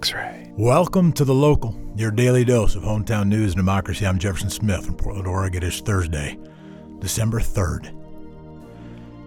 X 0.00 0.14
ray. 0.14 0.50
Welcome 0.56 1.12
to 1.12 1.26
The 1.26 1.34
Local, 1.34 1.78
your 1.94 2.10
daily 2.10 2.42
dose 2.42 2.74
of 2.74 2.84
hometown 2.84 3.28
news 3.28 3.52
and 3.52 3.58
democracy. 3.58 4.06
I'm 4.06 4.18
Jefferson 4.18 4.48
Smith 4.48 4.86
from 4.86 4.96
Portland, 4.96 5.28
Oregon. 5.28 5.62
It's 5.62 5.80
Thursday, 5.80 6.38
December 7.00 7.38
3rd. 7.38 7.94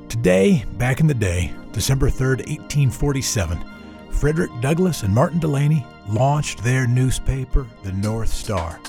Today, 0.10 0.66
back 0.80 1.00
in 1.00 1.06
the 1.06 1.14
day, 1.14 1.54
December 1.74 2.10
3rd, 2.10 2.38
1847, 2.48 3.64
Frederick 4.10 4.50
Douglass 4.62 5.04
and 5.04 5.14
Martin 5.14 5.40
Delany 5.40 5.86
launched 6.10 6.64
their 6.64 6.88
newspaper, 6.88 7.68
The 7.84 7.92
North 7.92 8.34
Star. 8.34 8.80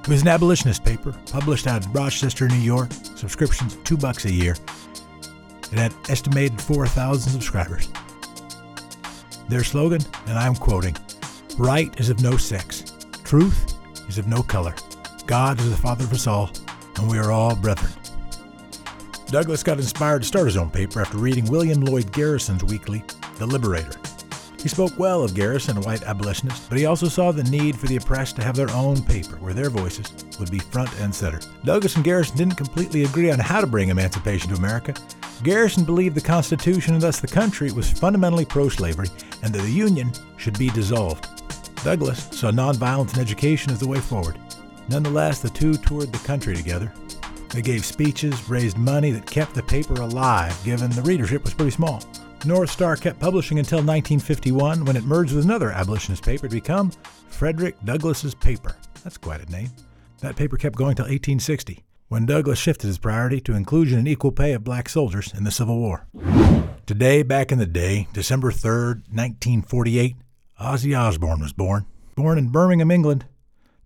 It 0.00 0.08
was 0.08 0.22
an 0.22 0.28
abolitionist 0.28 0.84
paper 0.84 1.14
published 1.30 1.68
out 1.68 1.86
of 1.86 1.94
Rochester, 1.94 2.48
New 2.48 2.56
York, 2.56 2.90
subscriptions 3.14 3.76
two 3.84 3.96
bucks 3.96 4.24
a 4.24 4.32
year. 4.32 4.56
It 5.70 5.78
had 5.78 5.94
estimated 6.08 6.60
4,000 6.60 7.30
subscribers. 7.30 7.88
Their 9.48 9.62
slogan, 9.62 10.02
and 10.26 10.36
I'm 10.36 10.56
quoting 10.56 10.96
Right 11.58 11.92
is 11.98 12.08
of 12.08 12.22
no 12.22 12.36
sex, 12.36 12.84
truth 13.24 13.74
is 14.08 14.16
of 14.16 14.28
no 14.28 14.44
color. 14.44 14.76
God 15.26 15.58
is 15.58 15.68
the 15.68 15.76
Father 15.76 16.04
of 16.04 16.12
us 16.12 16.28
all, 16.28 16.52
and 16.96 17.10
we 17.10 17.18
are 17.18 17.32
all 17.32 17.56
brethren. 17.56 17.90
Douglass 19.26 19.64
got 19.64 19.78
inspired 19.78 20.22
to 20.22 20.28
start 20.28 20.46
his 20.46 20.56
own 20.56 20.70
paper 20.70 21.00
after 21.00 21.18
reading 21.18 21.46
William 21.46 21.80
Lloyd 21.80 22.12
Garrison's 22.12 22.62
weekly, 22.62 23.02
The 23.38 23.46
Liberator. 23.46 23.98
He 24.62 24.68
spoke 24.68 24.96
well 25.00 25.24
of 25.24 25.34
Garrison, 25.34 25.76
a 25.76 25.80
white 25.80 26.04
abolitionist, 26.04 26.68
but 26.68 26.78
he 26.78 26.86
also 26.86 27.08
saw 27.08 27.32
the 27.32 27.42
need 27.42 27.76
for 27.76 27.88
the 27.88 27.96
oppressed 27.96 28.36
to 28.36 28.44
have 28.44 28.54
their 28.54 28.70
own 28.70 29.02
paper 29.02 29.34
where 29.38 29.52
their 29.52 29.68
voices 29.68 30.12
would 30.38 30.52
be 30.52 30.60
front 30.60 30.90
and 31.00 31.12
center. 31.12 31.40
Douglass 31.64 31.96
and 31.96 32.04
Garrison 32.04 32.36
didn't 32.36 32.54
completely 32.54 33.02
agree 33.02 33.32
on 33.32 33.40
how 33.40 33.60
to 33.60 33.66
bring 33.66 33.88
emancipation 33.88 34.50
to 34.50 34.56
America. 34.56 34.94
Garrison 35.42 35.84
believed 35.84 36.14
the 36.14 36.20
Constitution 36.20 36.94
and 36.94 37.02
thus 37.02 37.18
the 37.18 37.26
country 37.26 37.72
was 37.72 37.90
fundamentally 37.90 38.44
pro 38.44 38.68
slavery 38.68 39.08
and 39.42 39.52
that 39.52 39.62
the 39.62 39.70
Union 39.70 40.12
should 40.36 40.56
be 40.56 40.70
dissolved. 40.70 41.37
Douglass 41.84 42.28
saw 42.36 42.50
nonviolence 42.50 43.12
and 43.12 43.18
education 43.18 43.72
as 43.72 43.80
the 43.80 43.88
way 43.88 44.00
forward. 44.00 44.38
Nonetheless, 44.88 45.40
the 45.40 45.50
two 45.50 45.74
toured 45.74 46.12
the 46.12 46.18
country 46.26 46.54
together. 46.56 46.92
They 47.50 47.62
gave 47.62 47.84
speeches, 47.84 48.48
raised 48.48 48.76
money 48.76 49.10
that 49.12 49.26
kept 49.26 49.54
the 49.54 49.62
paper 49.62 49.94
alive, 49.94 50.58
given 50.64 50.90
the 50.90 51.02
readership 51.02 51.44
was 51.44 51.54
pretty 51.54 51.70
small. 51.70 52.02
North 52.44 52.70
Star 52.70 52.96
kept 52.96 53.18
publishing 53.18 53.58
until 53.58 53.78
1951 53.78 54.84
when 54.84 54.96
it 54.96 55.04
merged 55.04 55.34
with 55.34 55.44
another 55.44 55.70
abolitionist 55.70 56.24
paper 56.24 56.48
to 56.48 56.54
become 56.54 56.92
Frederick 57.28 57.76
Douglass's 57.84 58.34
Paper. 58.34 58.76
That's 59.02 59.18
quite 59.18 59.46
a 59.46 59.50
name. 59.50 59.70
That 60.20 60.36
paper 60.36 60.56
kept 60.56 60.76
going 60.76 60.96
till 60.96 61.04
1860, 61.04 61.84
when 62.08 62.26
Douglass 62.26 62.58
shifted 62.58 62.86
his 62.86 62.98
priority 62.98 63.40
to 63.42 63.54
inclusion 63.54 63.98
and 63.98 64.08
equal 64.08 64.32
pay 64.32 64.52
of 64.52 64.64
black 64.64 64.88
soldiers 64.88 65.32
in 65.34 65.44
the 65.44 65.50
Civil 65.50 65.78
War. 65.78 66.06
Today, 66.86 67.22
back 67.22 67.52
in 67.52 67.58
the 67.58 67.66
day, 67.66 68.08
December 68.12 68.50
3rd, 68.50 69.02
1948, 69.10 70.16
Ozzy 70.60 70.98
Osbourne 70.98 71.38
was 71.38 71.52
born. 71.52 71.86
Born 72.16 72.36
in 72.36 72.48
Birmingham, 72.48 72.90
England, 72.90 73.26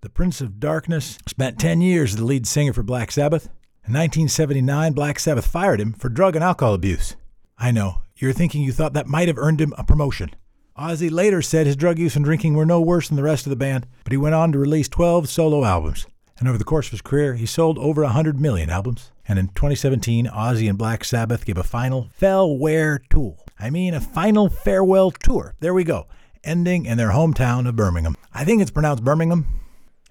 the 0.00 0.08
Prince 0.08 0.40
of 0.40 0.58
Darkness 0.58 1.18
spent 1.28 1.58
10 1.60 1.82
years 1.82 2.14
as 2.14 2.16
the 2.16 2.24
lead 2.24 2.46
singer 2.46 2.72
for 2.72 2.82
Black 2.82 3.12
Sabbath. 3.12 3.44
In 3.86 3.92
1979, 3.92 4.94
Black 4.94 5.18
Sabbath 5.18 5.46
fired 5.46 5.82
him 5.82 5.92
for 5.92 6.08
drug 6.08 6.34
and 6.34 6.42
alcohol 6.42 6.72
abuse. 6.72 7.14
I 7.58 7.72
know, 7.72 8.00
you're 8.16 8.32
thinking 8.32 8.62
you 8.62 8.72
thought 8.72 8.94
that 8.94 9.06
might 9.06 9.28
have 9.28 9.36
earned 9.36 9.60
him 9.60 9.74
a 9.76 9.84
promotion. 9.84 10.34
Ozzy 10.78 11.10
later 11.10 11.42
said 11.42 11.66
his 11.66 11.76
drug 11.76 11.98
use 11.98 12.16
and 12.16 12.24
drinking 12.24 12.54
were 12.54 12.64
no 12.64 12.80
worse 12.80 13.08
than 13.08 13.16
the 13.16 13.22
rest 13.22 13.44
of 13.44 13.50
the 13.50 13.56
band, 13.56 13.86
but 14.02 14.12
he 14.12 14.16
went 14.16 14.34
on 14.34 14.50
to 14.52 14.58
release 14.58 14.88
12 14.88 15.28
solo 15.28 15.64
albums. 15.64 16.06
And 16.38 16.48
over 16.48 16.56
the 16.56 16.64
course 16.64 16.86
of 16.86 16.92
his 16.92 17.02
career, 17.02 17.34
he 17.34 17.44
sold 17.44 17.78
over 17.78 18.02
100 18.02 18.40
million 18.40 18.70
albums. 18.70 19.12
And 19.28 19.38
in 19.38 19.48
2017, 19.48 20.26
Ozzy 20.26 20.70
and 20.70 20.78
Black 20.78 21.04
Sabbath 21.04 21.44
gave 21.44 21.58
a 21.58 21.62
final 21.62 22.08
farewell 22.14 22.98
tour. 23.10 23.36
I 23.60 23.68
mean, 23.68 23.92
a 23.92 24.00
final 24.00 24.48
farewell 24.48 25.10
tour. 25.10 25.54
There 25.60 25.74
we 25.74 25.84
go. 25.84 26.06
Ending 26.44 26.86
in 26.86 26.98
their 26.98 27.10
hometown 27.10 27.68
of 27.68 27.76
Birmingham. 27.76 28.16
I 28.34 28.44
think 28.44 28.60
it's 28.60 28.70
pronounced 28.70 29.04
Birmingham. 29.04 29.46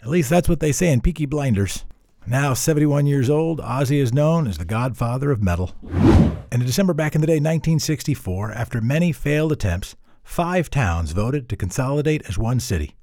At 0.01 0.07
least 0.07 0.29
that's 0.29 0.47
what 0.47 0.61
they 0.61 0.71
say 0.71 0.91
in 0.91 1.01
Peaky 1.01 1.25
Blinders. 1.25 1.83
Now 2.25 2.53
71 2.53 3.05
years 3.05 3.29
old, 3.29 3.59
Ozzy 3.59 3.97
is 3.97 4.13
known 4.13 4.47
as 4.47 4.57
the 4.57 4.63
godfather 4.63 5.31
of 5.31 5.43
metal. 5.43 5.75
And 5.91 6.61
in 6.61 6.65
December 6.65 6.93
back 6.93 7.15
in 7.15 7.21
the 7.21 7.27
day, 7.27 7.33
1964, 7.33 8.53
after 8.53 8.79
many 8.79 9.11
failed 9.11 9.51
attempts, 9.51 9.97
five 10.23 10.69
towns 10.69 11.11
voted 11.11 11.49
to 11.49 11.57
consolidate 11.57 12.21
as 12.29 12.37
one 12.37 12.61
city. 12.61 12.95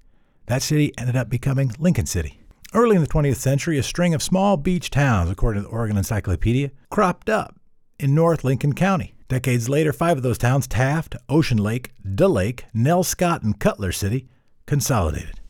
That 0.47 0.63
city 0.63 0.95
ended 0.97 1.17
up 1.17 1.29
becoming 1.29 1.73
Lincoln 1.79 2.07
City. 2.07 2.41
Early 2.73 2.97
in 2.97 3.03
the 3.03 3.09
20th 3.09 3.37
century, 3.37 3.77
a 3.77 3.83
string 3.83 4.15
of 4.15 4.23
small 4.23 4.57
beach 4.57 4.89
towns, 4.89 5.31
according 5.31 5.63
to 5.63 5.69
the 5.69 5.75
Oregon 5.75 5.99
Encyclopedia, 5.99 6.71
cropped 6.89 7.29
up 7.29 7.61
in 7.99 8.15
North 8.15 8.43
Lincoln 8.43 8.73
County. 8.73 9.15
Decades 9.29 9.69
later, 9.69 9.93
five 9.93 10.17
of 10.17 10.23
those 10.23 10.39
towns, 10.39 10.67
Taft, 10.67 11.15
Ocean 11.29 11.59
Lake, 11.59 11.93
DeLake, 12.03 12.65
Nell 12.73 13.05
Scott, 13.05 13.43
and 13.43 13.59
Cutler 13.61 13.93
City, 13.93 14.27
consolidated. 14.67 15.41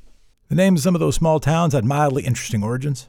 The 0.48 0.56
names 0.56 0.80
of 0.80 0.84
some 0.84 0.94
of 0.96 1.00
those 1.00 1.14
small 1.14 1.38
towns 1.38 1.74
had 1.74 1.84
mildly 1.84 2.24
interesting 2.24 2.64
origins. 2.64 3.08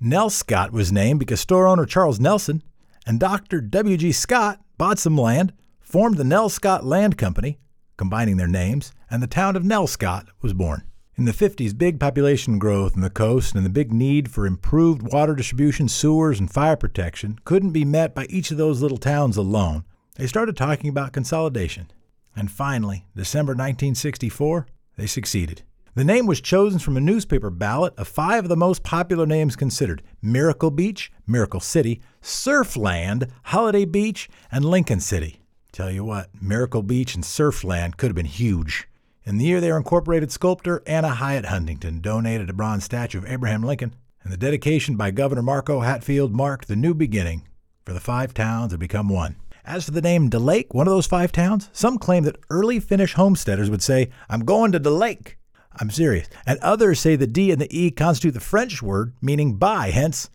Nelscott 0.00 0.72
was 0.72 0.90
named 0.90 1.20
because 1.20 1.40
store 1.40 1.66
owner 1.66 1.84
Charles 1.84 2.18
Nelson 2.18 2.62
and 3.06 3.20
Dr. 3.20 3.60
W.G. 3.60 4.12
Scott 4.12 4.60
bought 4.76 4.98
some 4.98 5.16
land, 5.16 5.52
formed 5.80 6.16
the 6.16 6.24
Nelscott 6.24 6.84
Land 6.84 7.16
Company, 7.16 7.58
combining 7.96 8.36
their 8.36 8.48
names, 8.48 8.92
and 9.10 9.22
the 9.22 9.26
town 9.26 9.56
of 9.56 9.64
Nelscott 9.64 10.26
was 10.40 10.52
born. 10.54 10.84
In 11.18 11.24
the 11.24 11.32
50s, 11.32 11.76
big 11.76 11.98
population 11.98 12.60
growth 12.60 12.94
in 12.94 13.00
the 13.00 13.10
coast 13.10 13.56
and 13.56 13.66
the 13.66 13.70
big 13.70 13.92
need 13.92 14.30
for 14.30 14.46
improved 14.46 15.02
water 15.02 15.34
distribution, 15.34 15.88
sewers, 15.88 16.38
and 16.38 16.48
fire 16.48 16.76
protection 16.76 17.40
couldn't 17.44 17.72
be 17.72 17.84
met 17.84 18.14
by 18.14 18.26
each 18.26 18.52
of 18.52 18.56
those 18.56 18.80
little 18.80 18.98
towns 18.98 19.36
alone. 19.36 19.82
They 20.14 20.28
started 20.28 20.56
talking 20.56 20.88
about 20.88 21.12
consolidation. 21.12 21.90
And 22.36 22.52
finally, 22.52 23.04
December 23.16 23.50
1964, 23.54 24.68
they 24.96 25.08
succeeded. 25.08 25.62
The 25.96 26.04
name 26.04 26.24
was 26.24 26.40
chosen 26.40 26.78
from 26.78 26.96
a 26.96 27.00
newspaper 27.00 27.50
ballot 27.50 27.94
of 27.96 28.06
five 28.06 28.44
of 28.44 28.48
the 28.48 28.56
most 28.56 28.84
popular 28.84 29.26
names 29.26 29.56
considered 29.56 30.04
Miracle 30.22 30.70
Beach, 30.70 31.10
Miracle 31.26 31.58
City, 31.58 32.00
Surfland, 32.22 33.28
Holiday 33.42 33.86
Beach, 33.86 34.28
and 34.52 34.64
Lincoln 34.64 35.00
City. 35.00 35.40
Tell 35.72 35.90
you 35.90 36.04
what, 36.04 36.30
Miracle 36.40 36.84
Beach 36.84 37.16
and 37.16 37.24
Surfland 37.24 37.96
could 37.96 38.06
have 38.06 38.14
been 38.14 38.24
huge. 38.24 38.86
In 39.28 39.36
the 39.36 39.44
year 39.44 39.60
they 39.60 39.70
were 39.70 39.76
incorporated, 39.76 40.32
sculptor 40.32 40.82
Anna 40.86 41.10
Hyatt 41.10 41.44
Huntington 41.44 42.00
donated 42.00 42.48
a 42.48 42.54
bronze 42.54 42.84
statue 42.84 43.18
of 43.18 43.26
Abraham 43.26 43.62
Lincoln, 43.62 43.94
and 44.22 44.32
the 44.32 44.38
dedication 44.38 44.96
by 44.96 45.10
Governor 45.10 45.42
Mark 45.42 45.68
O. 45.68 45.80
Hatfield 45.80 46.32
marked 46.32 46.66
the 46.66 46.74
new 46.74 46.94
beginning 46.94 47.46
for 47.84 47.92
the 47.92 48.00
five 48.00 48.32
towns 48.32 48.72
that 48.72 48.78
become 48.78 49.10
one. 49.10 49.36
As 49.66 49.84
for 49.84 49.90
the 49.90 50.00
name 50.00 50.30
DeLake, 50.30 50.72
one 50.72 50.86
of 50.86 50.94
those 50.94 51.06
five 51.06 51.30
towns, 51.30 51.68
some 51.74 51.98
claim 51.98 52.24
that 52.24 52.40
early 52.48 52.80
Finnish 52.80 53.12
homesteaders 53.12 53.68
would 53.68 53.82
say, 53.82 54.08
I'm 54.30 54.46
going 54.46 54.72
to 54.72 54.80
DeLake. 54.80 55.36
I'm 55.78 55.90
serious. 55.90 56.26
And 56.46 56.58
others 56.60 56.98
say 56.98 57.14
the 57.14 57.26
D 57.26 57.50
and 57.50 57.60
the 57.60 57.68
E 57.70 57.90
constitute 57.90 58.32
the 58.32 58.40
French 58.40 58.80
word 58.80 59.12
meaning 59.20 59.56
by, 59.56 59.90
hence, 59.90 60.30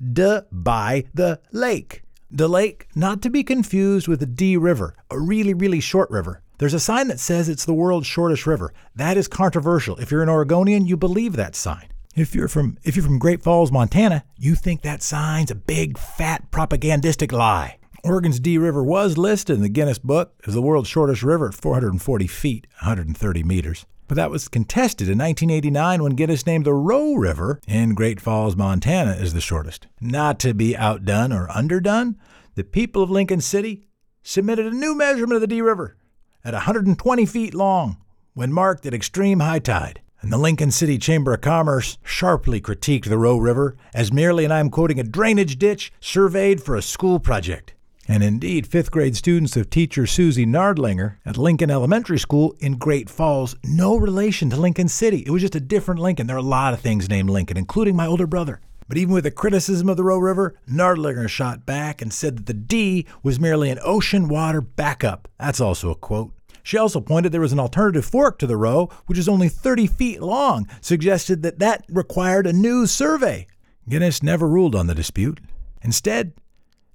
de 0.00 0.46
by 0.52 1.06
the 1.12 1.40
lake. 1.50 2.04
The 2.30 2.46
lake, 2.46 2.86
not 2.94 3.22
to 3.22 3.28
be 3.28 3.42
confused 3.42 4.06
with 4.06 4.20
the 4.20 4.26
D 4.26 4.56
River, 4.56 4.94
a 5.10 5.18
really, 5.18 5.52
really 5.52 5.80
short 5.80 6.08
river. 6.12 6.42
There's 6.60 6.74
a 6.74 6.78
sign 6.78 7.08
that 7.08 7.18
says 7.18 7.48
it's 7.48 7.64
the 7.64 7.72
world's 7.72 8.06
shortest 8.06 8.46
river. 8.46 8.74
That 8.94 9.16
is 9.16 9.28
controversial. 9.28 9.96
If 9.96 10.10
you're 10.10 10.22
an 10.22 10.28
Oregonian, 10.28 10.86
you 10.86 10.94
believe 10.94 11.32
that 11.36 11.56
sign. 11.56 11.88
If 12.14 12.34
you're 12.34 12.48
from 12.48 12.76
if 12.82 12.94
you're 12.94 13.04
from 13.04 13.18
Great 13.18 13.42
Falls, 13.42 13.72
Montana, 13.72 14.24
you 14.36 14.54
think 14.54 14.82
that 14.82 15.02
sign's 15.02 15.50
a 15.50 15.54
big 15.54 15.96
fat 15.96 16.50
propagandistic 16.50 17.32
lie. 17.32 17.78
Oregon's 18.04 18.38
D 18.40 18.58
River 18.58 18.84
was 18.84 19.16
listed 19.16 19.56
in 19.56 19.62
the 19.62 19.70
Guinness 19.70 19.98
Book 19.98 20.34
as 20.46 20.52
the 20.52 20.60
world's 20.60 20.90
shortest 20.90 21.22
river 21.22 21.48
at 21.48 21.54
440 21.54 22.26
feet, 22.26 22.66
130 22.80 23.42
meters. 23.42 23.86
But 24.06 24.16
that 24.16 24.30
was 24.30 24.48
contested 24.48 25.08
in 25.08 25.16
1989 25.16 26.02
when 26.02 26.12
Guinness 26.12 26.44
named 26.44 26.66
the 26.66 26.74
Roe 26.74 27.14
River 27.14 27.58
in 27.66 27.94
Great 27.94 28.20
Falls, 28.20 28.54
Montana 28.54 29.12
as 29.12 29.32
the 29.32 29.40
shortest. 29.40 29.86
Not 29.98 30.38
to 30.40 30.52
be 30.52 30.76
outdone 30.76 31.32
or 31.32 31.50
underdone, 31.50 32.18
the 32.54 32.64
people 32.64 33.02
of 33.02 33.10
Lincoln 33.10 33.40
City 33.40 33.86
submitted 34.22 34.66
a 34.66 34.76
new 34.76 34.94
measurement 34.94 35.36
of 35.36 35.40
the 35.40 35.46
D 35.46 35.62
River 35.62 35.96
at 36.44 36.54
120 36.54 37.26
feet 37.26 37.54
long 37.54 37.96
when 38.34 38.52
marked 38.52 38.86
at 38.86 38.94
extreme 38.94 39.40
high 39.40 39.58
tide. 39.58 40.00
And 40.22 40.32
the 40.32 40.38
Lincoln 40.38 40.70
City 40.70 40.98
Chamber 40.98 41.32
of 41.32 41.40
Commerce 41.40 41.96
sharply 42.04 42.60
critiqued 42.60 43.08
the 43.08 43.16
Roe 43.16 43.38
River 43.38 43.76
as 43.94 44.12
merely, 44.12 44.44
and 44.44 44.52
I'm 44.52 44.68
quoting, 44.68 45.00
a 45.00 45.02
drainage 45.02 45.58
ditch 45.58 45.92
surveyed 45.98 46.62
for 46.62 46.76
a 46.76 46.82
school 46.82 47.18
project. 47.18 47.72
And 48.06 48.22
indeed, 48.22 48.66
fifth 48.66 48.90
grade 48.90 49.16
students 49.16 49.56
of 49.56 49.70
teacher 49.70 50.06
Susie 50.06 50.44
Nardlinger 50.44 51.16
at 51.24 51.38
Lincoln 51.38 51.70
Elementary 51.70 52.18
School 52.18 52.56
in 52.58 52.76
Great 52.76 53.08
Falls, 53.08 53.54
no 53.64 53.96
relation 53.96 54.50
to 54.50 54.56
Lincoln 54.56 54.88
City. 54.88 55.22
It 55.24 55.30
was 55.30 55.42
just 55.42 55.54
a 55.54 55.60
different 55.60 56.00
Lincoln. 56.00 56.26
There 56.26 56.36
are 56.36 56.40
a 56.40 56.42
lot 56.42 56.74
of 56.74 56.80
things 56.80 57.08
named 57.08 57.30
Lincoln, 57.30 57.56
including 57.56 57.96
my 57.96 58.06
older 58.06 58.26
brother. 58.26 58.60
But 58.90 58.98
even 58.98 59.14
with 59.14 59.22
the 59.22 59.30
criticism 59.30 59.88
of 59.88 59.96
the 59.96 60.02
Roe 60.02 60.18
River, 60.18 60.56
Nardlinger 60.68 61.28
shot 61.28 61.64
back 61.64 62.02
and 62.02 62.12
said 62.12 62.38
that 62.38 62.46
the 62.46 62.52
D 62.52 63.06
was 63.22 63.38
merely 63.38 63.70
an 63.70 63.78
ocean 63.84 64.26
water 64.26 64.60
backup. 64.60 65.28
That's 65.38 65.60
also 65.60 65.92
a 65.92 65.94
quote. 65.94 66.32
She 66.64 66.76
also 66.76 67.00
pointed 67.00 67.30
there 67.30 67.40
was 67.40 67.52
an 67.52 67.60
alternative 67.60 68.04
fork 68.04 68.40
to 68.40 68.48
the 68.48 68.56
Roe, 68.56 68.90
which 69.06 69.16
is 69.16 69.28
only 69.28 69.48
30 69.48 69.86
feet 69.86 70.20
long, 70.20 70.68
suggested 70.80 71.44
that 71.44 71.60
that 71.60 71.84
required 71.88 72.48
a 72.48 72.52
new 72.52 72.84
survey. 72.84 73.46
Guinness 73.88 74.24
never 74.24 74.48
ruled 74.48 74.74
on 74.74 74.88
the 74.88 74.94
dispute. 74.96 75.38
Instead, 75.82 76.32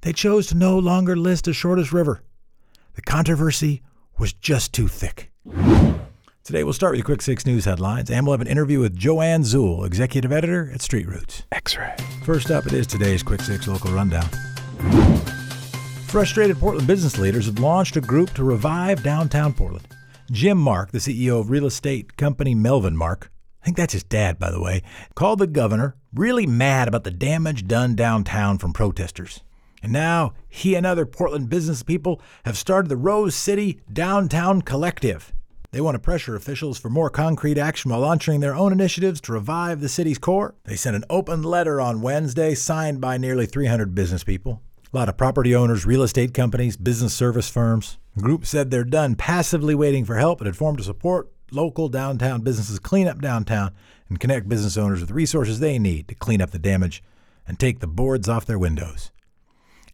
they 0.01 0.11
chose 0.11 0.47
to 0.47 0.55
no 0.57 0.77
longer 0.77 1.15
list 1.15 1.45
the 1.45 1.53
shortest 1.53 1.93
river. 1.93 2.21
The 2.95 3.03
controversy 3.03 3.83
was 4.19 4.33
just 4.33 4.73
too 4.73 4.89
thick. 4.89 5.31
Today 6.45 6.63
we'll 6.63 6.73
start 6.73 6.91
with 6.91 6.99
the 6.99 7.05
Quick 7.05 7.23
Six 7.23 7.43
News 7.47 7.65
headlines, 7.65 8.11
and 8.11 8.23
we'll 8.23 8.35
have 8.35 8.41
an 8.41 8.45
interview 8.45 8.79
with 8.79 8.95
Joanne 8.95 9.41
Zuhl, 9.41 9.83
executive 9.83 10.31
editor 10.31 10.69
at 10.71 10.79
Street 10.79 11.07
Roots. 11.07 11.41
X-ray. 11.51 11.95
First 12.23 12.51
up, 12.51 12.67
it 12.67 12.73
is 12.73 12.85
today's 12.85 13.23
Quick 13.23 13.41
Six 13.41 13.67
local 13.67 13.91
rundown. 13.91 14.29
Frustrated 16.05 16.59
Portland 16.59 16.87
business 16.87 17.17
leaders 17.17 17.47
have 17.47 17.57
launched 17.57 17.97
a 17.97 18.01
group 18.01 18.31
to 18.35 18.43
revive 18.43 19.01
downtown 19.01 19.53
Portland. 19.53 19.87
Jim 20.29 20.59
Mark, 20.59 20.91
the 20.91 20.99
CEO 20.99 21.39
of 21.39 21.49
real 21.49 21.65
estate 21.65 22.15
company 22.15 22.53
Melvin 22.53 22.95
Mark, 22.95 23.31
I 23.63 23.65
think 23.65 23.77
that's 23.77 23.93
his 23.93 24.03
dad, 24.03 24.37
by 24.37 24.51
the 24.51 24.61
way, 24.61 24.83
called 25.15 25.39
the 25.39 25.47
governor 25.47 25.95
really 26.13 26.45
mad 26.45 26.87
about 26.87 27.05
the 27.05 27.09
damage 27.09 27.65
done 27.67 27.95
downtown 27.95 28.59
from 28.59 28.71
protesters. 28.71 29.41
And 29.81 29.91
now 29.91 30.35
he 30.47 30.75
and 30.75 30.85
other 30.85 31.07
Portland 31.07 31.49
business 31.49 31.81
people 31.81 32.21
have 32.45 32.55
started 32.55 32.89
the 32.89 32.97
Rose 32.97 33.33
City 33.33 33.81
Downtown 33.91 34.61
Collective. 34.61 35.33
They 35.75 35.81
want 35.81 35.95
to 35.95 35.99
pressure 35.99 36.37
officials 36.37 36.79
for 36.79 36.89
more 36.89 37.09
concrete 37.09 37.57
action 37.57 37.91
while 37.91 37.99
launching 37.99 38.39
their 38.39 38.55
own 38.55 38.71
initiatives 38.71 39.19
to 39.19 39.33
revive 39.33 39.81
the 39.81 39.89
city's 39.89 40.17
core. 40.17 40.55
They 40.63 40.77
sent 40.77 40.95
an 40.95 41.03
open 41.09 41.43
letter 41.43 41.81
on 41.81 42.01
Wednesday 42.01 42.55
signed 42.55 43.01
by 43.01 43.17
nearly 43.17 43.45
300 43.45 43.93
business 43.93 44.23
people. 44.23 44.61
A 44.93 44.95
lot 44.95 45.09
of 45.09 45.17
property 45.17 45.53
owners, 45.53 45.85
real 45.85 46.01
estate 46.01 46.33
companies, 46.33 46.77
business 46.77 47.13
service 47.13 47.49
firms. 47.49 47.97
The 48.15 48.23
group 48.23 48.45
said 48.45 48.71
they're 48.71 48.85
done 48.85 49.15
passively 49.15 49.75
waiting 49.75 50.05
for 50.05 50.15
help 50.15 50.39
and 50.39 50.45
had 50.45 50.55
formed 50.55 50.77
to 50.77 50.83
support 50.85 51.29
local 51.51 51.89
downtown 51.89 52.39
businesses 52.39 52.79
clean 52.79 53.09
up 53.09 53.19
downtown 53.19 53.73
and 54.07 54.17
connect 54.17 54.47
business 54.47 54.77
owners 54.77 55.01
with 55.01 55.11
resources 55.11 55.59
they 55.59 55.77
need 55.77 56.07
to 56.07 56.15
clean 56.15 56.41
up 56.41 56.51
the 56.51 56.57
damage 56.57 57.03
and 57.45 57.59
take 57.59 57.81
the 57.81 57.85
boards 57.85 58.29
off 58.29 58.45
their 58.45 58.57
windows. 58.57 59.11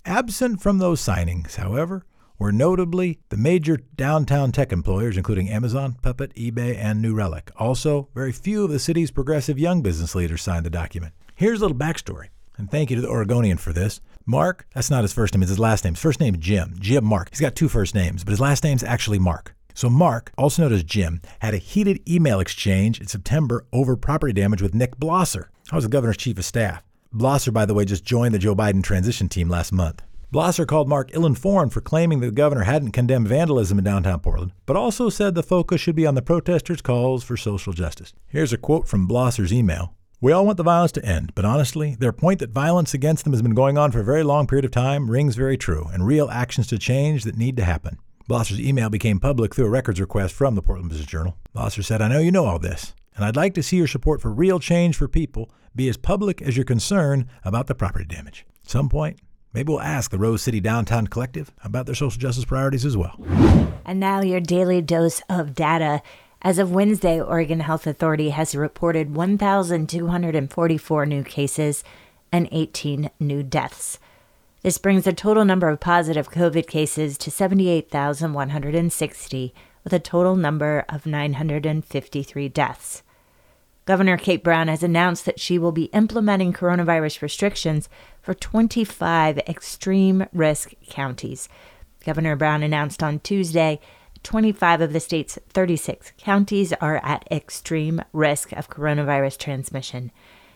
Absent 0.06 0.62
from 0.62 0.78
those 0.78 1.02
signings, 1.02 1.56
however, 1.56 2.06
were 2.42 2.52
notably 2.52 3.20
the 3.30 3.38
major 3.38 3.78
downtown 3.96 4.52
tech 4.52 4.72
employers, 4.72 5.16
including 5.16 5.48
Amazon, 5.48 5.96
Puppet, 6.02 6.34
eBay, 6.34 6.76
and 6.76 7.00
New 7.00 7.14
Relic. 7.14 7.52
Also, 7.58 8.10
very 8.16 8.32
few 8.32 8.64
of 8.64 8.72
the 8.72 8.80
city's 8.80 9.12
progressive 9.12 9.60
young 9.60 9.84
business 9.84 10.16
leaders 10.16 10.42
signed 10.42 10.66
the 10.66 10.72
document. 10.72 11.14
Here's 11.36 11.60
a 11.60 11.66
little 11.66 11.78
backstory, 11.78 12.30
and 12.58 12.72
thank 12.72 12.90
you 12.90 12.96
to 12.96 13.02
the 13.04 13.10
Oregonian 13.10 13.60
for 13.60 13.74
this. 13.74 14.02
Mark, 14.26 14.66
that's 14.74 14.90
not 14.90 15.04
his 15.04 15.14
first 15.14 15.36
name, 15.36 15.44
it's 15.44 15.50
his 15.50 15.60
last 15.60 15.84
name. 15.84 15.94
His 15.94 16.02
first 16.02 16.20
name 16.20 16.34
is 16.34 16.42
Jim. 16.42 16.74
Jim 16.80 17.06
Mark. 17.06 17.30
He's 17.30 17.40
got 17.40 17.56
two 17.56 17.70
first 17.70 17.94
names, 17.94 18.24
but 18.24 18.32
his 18.32 18.40
last 18.40 18.64
name's 18.64 18.84
actually 18.84 19.20
Mark. 19.20 19.54
So 19.76 19.88
Mark, 19.88 20.32
also 20.36 20.64
known 20.64 20.74
as 20.74 20.84
Jim, 20.84 21.22
had 21.42 21.54
a 21.54 21.58
heated 21.58 22.02
email 22.10 22.40
exchange 22.40 23.00
in 23.00 23.06
September 23.06 23.68
over 23.72 23.96
property 23.96 24.34
damage 24.34 24.64
with 24.64 24.74
Nik 24.74 24.98
Blosser. 24.98 25.50
I 25.72 25.76
was 25.76 25.84
the 25.84 25.92
governor's 25.92 26.18
chief 26.18 26.40
of 26.40 26.46
staff. 26.46 26.82
Blosser, 27.14 27.54
by 27.54 27.68
the 27.68 27.76
way, 27.76 27.86
just 27.86 28.04
joined 28.04 28.34
the 28.34 28.40
Joe 28.40 28.56
Biden 28.56 28.84
transition 28.84 29.30
team 29.30 29.48
last 29.48 29.72
month. 29.72 30.02
Blosser 30.34 30.66
called 30.66 30.88
Mark 30.88 31.10
ill 31.14 31.26
informed 31.26 31.74
for 31.74 31.82
claiming 31.82 32.22
that 32.22 32.28
the 32.28 32.32
governor 32.32 32.64
hadn't 32.64 32.92
condemned 32.92 33.28
vandalism 33.28 33.78
in 33.78 33.84
downtown 33.84 34.22
Portland, 34.22 34.54
but 34.66 34.78
also 34.78 35.10
said 35.10 35.36
the 35.36 35.44
focus 35.44 35.82
should 35.82 35.96
be 35.96 36.08
on 36.08 36.16
the 36.16 36.22
protesters' 36.22 36.82
calls 36.82 37.22
for 37.22 37.36
social 37.36 37.74
justice. 37.74 38.14
Here's 38.28 38.54
a 38.54 38.58
quote 38.58 38.88
from 38.88 39.10
Blosser's 39.10 39.52
email 39.52 39.94
we 40.22 40.32
all 40.32 40.46
want 40.46 40.58
the 40.58 40.64
violence 40.64 40.92
to 40.94 41.04
end, 41.04 41.34
but 41.34 41.46
honestly, 41.46 41.96
their 41.96 42.14
point 42.14 42.40
that 42.40 42.52
violence 42.52 42.94
against 42.94 43.24
them 43.24 43.34
has 43.34 43.42
been 43.42 43.56
going 43.56 43.78
on 43.78 43.92
for 43.92 44.02
a 44.02 44.06
very 44.06 44.22
long 44.22 44.46
period 44.46 44.64
of 44.64 44.72
time 44.72 45.10
rings 45.10 45.36
very 45.36 45.58
true, 45.58 45.90
and 45.92 46.06
real 46.06 46.30
actions 46.30 46.68
to 46.68 46.78
change 46.78 47.24
that 47.24 47.36
need 47.36 47.58
to 47.58 47.66
happen. 47.66 47.98
Blosser's 48.30 48.62
email 48.62 48.90
became 48.90 49.20
public 49.20 49.56
through 49.56 49.66
a 49.66 49.70
records 49.70 50.00
request 50.00 50.36
from 50.36 50.54
the 50.54 50.62
Portland 50.62 50.92
Business 50.92 51.10
Journal. 51.10 51.36
Blosser 51.56 51.84
said, 51.84 52.04
I 52.04 52.08
know 52.08 52.20
you 52.20 52.32
know 52.32 52.46
all 52.46 52.60
this, 52.60 52.94
and 53.16 53.26
I'd 53.26 53.36
like 53.36 53.56
to 53.56 53.64
see 53.64 53.78
your 53.78 53.88
support 53.88 54.22
for 54.22 54.32
real 54.32 54.60
change 54.60 54.96
for 54.96 55.08
people 55.08 55.52
be 55.76 55.90
as 55.90 55.98
public 55.98 56.40
as 56.42 56.56
your 56.56 56.66
concern 56.66 57.28
about 57.44 57.66
the 57.66 57.76
property 57.76 58.06
damage. 58.06 58.46
At 58.64 58.70
some 58.70 58.90
point, 58.90 59.20
maybe 59.54 59.72
we'll 59.72 59.82
ask 59.82 60.12
the 60.12 60.18
Rose 60.18 60.42
City 60.42 60.60
Downtown 60.60 61.08
Collective 61.08 61.52
about 61.64 61.86
their 61.86 61.96
social 61.96 62.20
justice 62.20 62.44
priorities 62.46 62.86
as 62.86 62.98
well. 62.98 63.16
And 63.86 64.00
now 64.00 64.22
your 64.22 64.40
daily 64.40 64.82
dose 64.82 65.22
of 65.30 65.56
data. 65.56 66.02
As 66.42 66.58
of 66.58 66.72
Wednesday, 66.72 67.22
Oregon 67.22 67.60
Health 67.60 67.86
Authority 67.86 68.32
has 68.32 68.56
reported 68.56 69.16
1,244 69.16 71.06
new 71.06 71.24
cases 71.24 71.84
and 72.32 72.50
18 72.52 73.12
new 73.20 73.44
deaths. 73.44 74.00
This 74.64 74.78
brings 74.78 75.06
the 75.06 75.14
total 75.14 75.44
number 75.44 75.70
of 75.70 75.80
positive 75.80 76.30
COVID 76.32 76.68
cases 76.68 77.18
to 77.20 77.32
78,160, 77.32 79.54
with 79.84 79.94
a 79.94 80.00
total 80.00 80.36
number 80.36 80.86
of 80.88 81.08
953 81.08 82.50
deaths. 82.50 83.02
Governor 83.86 84.18
Kate 84.18 84.44
Brown 84.44 84.68
has 84.68 84.84
announced 84.84 85.26
that 85.26 85.40
she 85.40 85.58
will 85.58 85.72
be 85.72 85.86
implementing 85.86 86.54
coronavirus 86.54 87.24
restrictions 87.24 87.90
for 88.22 88.34
25 88.34 89.40
extreme 89.40 90.26
risk 90.34 90.74
counties. 90.90 91.50
Governor 92.06 92.36
Brown 92.36 92.64
announced 92.64 93.04
on 93.04 93.20
Tuesday 93.20 93.80
25 94.24 94.82
of 94.82 94.94
the 94.94 95.00
state's 95.00 95.40
36 95.50 96.14
counties 96.18 96.74
are 96.74 97.04
at 97.04 97.28
extreme 97.32 98.02
risk 98.14 98.52
of 98.52 98.70
coronavirus 98.70 99.38
transmission. 99.38 100.12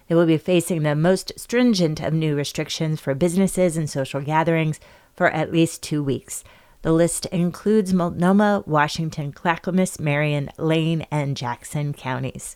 They 0.07 0.15
will 0.15 0.27
be 0.27 0.37
facing 0.37 0.83
the 0.83 0.95
most 0.95 1.31
stringent 1.37 1.99
of 1.99 2.13
new 2.13 2.35
restrictions 2.35 2.99
for 2.99 3.15
businesses 3.15 3.75
and 3.75 3.89
social 3.89 4.21
gatherings 4.21 4.79
for 5.15 5.31
at 5.31 5.51
least 5.51 5.81
two 5.81 6.03
weeks. 6.03 6.43
The 6.85 6.93
list 6.93 7.25
includes 7.31 7.95
Multnomah, 7.95 8.65
Washington, 8.67 9.31
Clackamas, 9.31 9.99
Marion, 9.99 10.51
Lane, 10.59 11.07
and 11.09 11.35
Jackson 11.35 11.93
counties. 11.93 12.55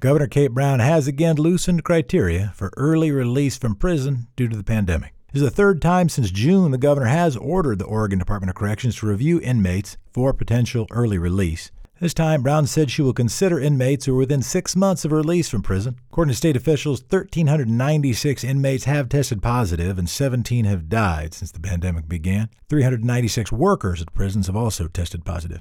Governor 0.00 0.26
Kate 0.26 0.52
Brown 0.52 0.80
has 0.80 1.08
again 1.08 1.36
loosened 1.36 1.82
criteria 1.82 2.52
for 2.54 2.70
early 2.76 3.10
release 3.10 3.56
from 3.56 3.74
prison 3.74 4.26
due 4.36 4.48
to 4.48 4.56
the 4.58 4.62
pandemic. 4.62 5.14
This 5.32 5.40
is 5.40 5.48
the 5.48 5.56
third 5.56 5.80
time 5.80 6.10
since 6.10 6.30
June 6.30 6.72
the 6.72 6.76
governor 6.76 7.06
has 7.06 7.38
ordered 7.38 7.78
the 7.78 7.86
Oregon 7.86 8.18
Department 8.18 8.50
of 8.50 8.54
Corrections 8.54 8.96
to 8.96 9.06
review 9.06 9.40
inmates 9.40 9.96
for 10.12 10.34
potential 10.34 10.86
early 10.90 11.16
release. 11.16 11.70
This 12.00 12.14
time, 12.14 12.44
Brown 12.44 12.68
said 12.68 12.92
she 12.92 13.02
will 13.02 13.12
consider 13.12 13.58
inmates 13.58 14.04
who 14.04 14.14
are 14.14 14.18
within 14.18 14.40
six 14.40 14.76
months 14.76 15.04
of 15.04 15.10
release 15.10 15.48
from 15.48 15.62
prison. 15.62 15.96
According 16.12 16.30
to 16.30 16.36
state 16.36 16.54
officials, 16.54 17.00
1,396 17.00 18.44
inmates 18.44 18.84
have 18.84 19.08
tested 19.08 19.42
positive 19.42 19.98
and 19.98 20.08
17 20.08 20.64
have 20.64 20.88
died 20.88 21.34
since 21.34 21.50
the 21.50 21.58
pandemic 21.58 22.08
began. 22.08 22.50
396 22.68 23.50
workers 23.50 24.00
at 24.00 24.14
prisons 24.14 24.46
have 24.46 24.54
also 24.54 24.86
tested 24.86 25.24
positive. 25.24 25.60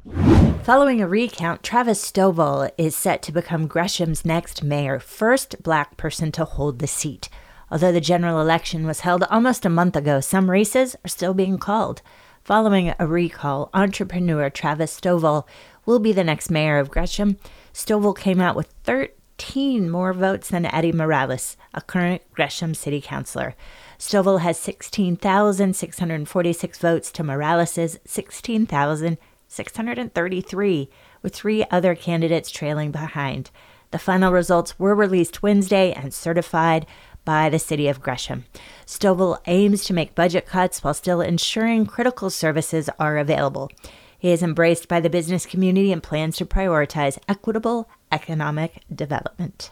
Following 0.61 1.01
a 1.01 1.07
recount, 1.07 1.63
Travis 1.63 2.11
Stovall 2.11 2.69
is 2.77 2.95
set 2.95 3.23
to 3.23 3.31
become 3.31 3.65
Gresham's 3.65 4.23
next 4.23 4.63
mayor, 4.63 4.99
first 4.99 5.63
black 5.63 5.97
person 5.97 6.31
to 6.33 6.45
hold 6.45 6.77
the 6.77 6.85
seat. 6.85 7.29
Although 7.71 7.91
the 7.91 7.99
general 7.99 8.39
election 8.39 8.85
was 8.85 8.99
held 8.99 9.23
almost 9.23 9.65
a 9.65 9.69
month 9.69 9.95
ago, 9.95 10.19
some 10.19 10.51
races 10.51 10.95
are 11.03 11.09
still 11.09 11.33
being 11.33 11.57
called. 11.57 12.03
Following 12.43 12.93
a 12.97 13.05
recall, 13.07 13.69
entrepreneur 13.73 14.49
Travis 14.49 14.97
Stovall 14.97 15.45
will 15.87 15.97
be 15.97 16.13
the 16.13 16.23
next 16.23 16.51
mayor 16.51 16.77
of 16.77 16.91
Gresham. 16.91 17.37
Stovall 17.73 18.15
came 18.15 18.39
out 18.39 18.55
with 18.55 18.71
13 18.83 19.89
more 19.89 20.13
votes 20.13 20.49
than 20.49 20.67
Eddy 20.67 20.91
Morales, 20.91 21.57
a 21.73 21.81
current 21.81 22.21
Gresham 22.33 22.75
city 22.75 23.01
councilor. 23.01 23.55
Stovall 23.97 24.41
has 24.41 24.59
16,646 24.59 26.77
votes 26.77 27.11
to 27.11 27.23
Morales's 27.23 27.97
16,633, 28.05 30.89
with 31.23 31.33
three 31.33 31.65
other 31.71 31.95
candidates 31.95 32.51
trailing 32.51 32.91
behind. 32.91 33.49
The 33.91 33.97
final 33.97 34.33
results 34.33 34.77
were 34.77 34.93
released 34.93 35.41
Wednesday 35.41 35.93
and 35.93 36.13
certified 36.13 36.85
by 37.23 37.49
the 37.49 37.59
city 37.59 37.87
of 37.87 38.01
Gresham. 38.01 38.43
Stovall 38.85 39.37
aims 39.47 39.85
to 39.85 39.93
make 39.93 40.15
budget 40.15 40.45
cuts 40.45 40.83
while 40.83 40.93
still 40.93 41.21
ensuring 41.21 41.85
critical 41.85 42.29
services 42.29 42.89
are 42.99 43.17
available. 43.17 43.71
He 44.19 44.31
is 44.31 44.41
embraced 44.41 44.87
by 44.87 44.99
the 44.99 45.09
business 45.09 45.45
community 45.45 45.91
and 45.91 46.01
plans 46.01 46.37
to 46.37 46.45
prioritize 46.45 47.19
equitable 47.29 47.87
economic 48.11 48.83
development. 48.93 49.69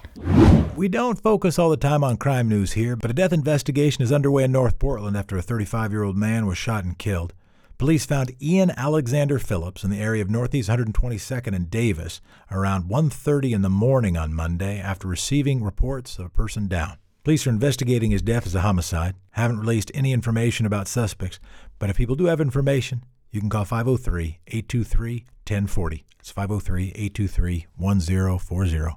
We 0.76 0.88
don't 0.88 1.22
focus 1.22 1.58
all 1.58 1.70
the 1.70 1.78
time 1.78 2.04
on 2.04 2.18
crime 2.18 2.48
news 2.48 2.74
here, 2.74 2.96
but 2.96 3.10
a 3.10 3.14
death 3.14 3.34
investigation 3.34 4.04
is 4.04 4.12
underway 4.12 4.44
in 4.44 4.52
North 4.52 4.78
Portland 4.78 5.18
after 5.18 5.36
a 5.36 5.42
35 5.42 5.92
year 5.92 6.04
old 6.04 6.16
man 6.16 6.46
was 6.46 6.58
shot 6.58 6.84
and 6.84 6.98
killed. 6.98 7.34
Police 7.78 8.06
found 8.06 8.36
Ian 8.42 8.72
Alexander 8.78 9.40
Phillips 9.40 9.84
in 9.84 9.90
the 9.90 10.00
area 10.00 10.22
of 10.22 10.30
Northeast 10.30 10.70
122nd 10.70 11.56
and 11.56 11.70
Davis 11.70 12.22
around 12.52 12.88
1:30 12.88 13.52
in 13.52 13.64
the 13.64 13.70
morning 13.70 14.16
on 14.16 14.34
Monday 14.34 14.80
after 14.80 15.08
receiving 15.08 15.64
reports 15.64 16.20
of 16.20 16.28
a 16.28 16.30
person 16.30 16.68
down. 16.68 16.98
Police 17.24 17.48
are 17.48 17.50
investigating 17.50 18.12
his 18.12 18.22
death 18.22 18.46
as 18.46 18.54
a 18.54 18.62
homicide. 18.62 19.16
Haven't 19.32 19.60
released 19.60 19.92
any 19.96 20.14
information 20.14 20.68
about 20.68 20.88
suspects, 20.88 21.40
but 21.80 21.90
if 21.90 21.98
people 21.98 22.16
do 22.16 22.26
have 22.26 22.40
information, 22.40 23.04
you 23.36 23.42
can 23.42 23.50
call 23.50 23.66
503 23.66 24.40
823 24.48 25.26
1040. 25.46 26.06
It's 26.20 26.32
503 26.32 26.94
823 26.96 27.68
1040. 27.76 28.96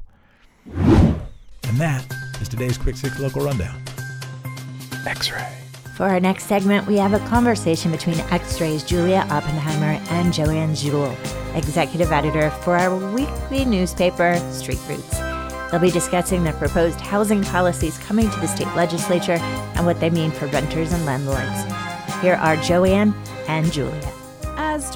And 1.65 1.77
that 1.77 2.07
is 2.41 2.49
today's 2.49 2.79
Quick 2.79 2.97
Six 2.97 3.19
Local 3.19 3.43
Rundown. 3.45 3.83
X 5.07 5.33
ray. 5.33 5.55
For 5.97 6.05
our 6.05 6.21
next 6.21 6.45
segment, 6.45 6.87
we 6.87 6.97
have 6.99 7.13
a 7.13 7.19
conversation 7.27 7.91
between 7.91 8.21
X 8.31 8.61
Ray's 8.61 8.85
Julia 8.85 9.27
Oppenheimer 9.29 10.01
and 10.11 10.33
Joanne 10.33 10.75
Zuhl, 10.75 11.13
executive 11.57 12.13
editor 12.13 12.51
for 12.51 12.77
our 12.77 13.13
weekly 13.13 13.65
newspaper, 13.65 14.39
Street 14.53 14.79
Roots. 14.89 15.19
They'll 15.71 15.81
be 15.81 15.91
discussing 15.91 16.45
the 16.45 16.53
proposed 16.53 17.01
housing 17.01 17.43
policies 17.43 17.99
coming 17.99 18.31
to 18.31 18.41
the 18.41 18.47
state 18.47 18.73
legislature 18.77 19.39
and 19.75 19.85
what 19.85 19.99
they 19.99 20.11
mean 20.11 20.31
for 20.31 20.47
renters 20.47 20.93
and 20.93 21.05
landlords. 21.05 21.65
Here 22.23 22.35
are 22.35 22.57
Joanne 22.57 23.13
and 23.49 23.71
Julia. 23.73 24.18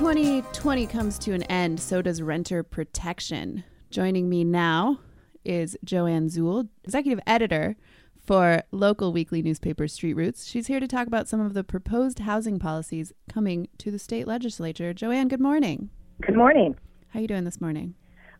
As 0.02 0.06
2020 0.06 0.86
comes 0.88 1.16
to 1.20 1.32
an 1.32 1.44
end, 1.44 1.78
so 1.78 2.02
does 2.02 2.20
renter 2.20 2.64
protection. 2.64 3.62
Joining 3.88 4.28
me 4.28 4.42
now 4.42 4.98
is 5.44 5.76
Joanne 5.84 6.26
Zuhl, 6.26 6.68
executive 6.82 7.20
editor 7.24 7.76
for 8.20 8.64
local 8.72 9.12
weekly 9.12 9.42
newspaper 9.42 9.86
Street 9.86 10.14
Roots. 10.14 10.44
She's 10.44 10.66
here 10.66 10.80
to 10.80 10.88
talk 10.88 11.06
about 11.06 11.28
some 11.28 11.40
of 11.40 11.54
the 11.54 11.62
proposed 11.62 12.18
housing 12.18 12.58
policies 12.58 13.12
coming 13.32 13.68
to 13.78 13.92
the 13.92 13.98
state 13.98 14.26
legislature. 14.26 14.92
Joanne, 14.92 15.28
good 15.28 15.40
morning. 15.40 15.88
Good 16.20 16.36
morning. 16.36 16.74
How 17.10 17.20
are 17.20 17.22
you 17.22 17.28
doing 17.28 17.44
this 17.44 17.60
morning? 17.60 17.94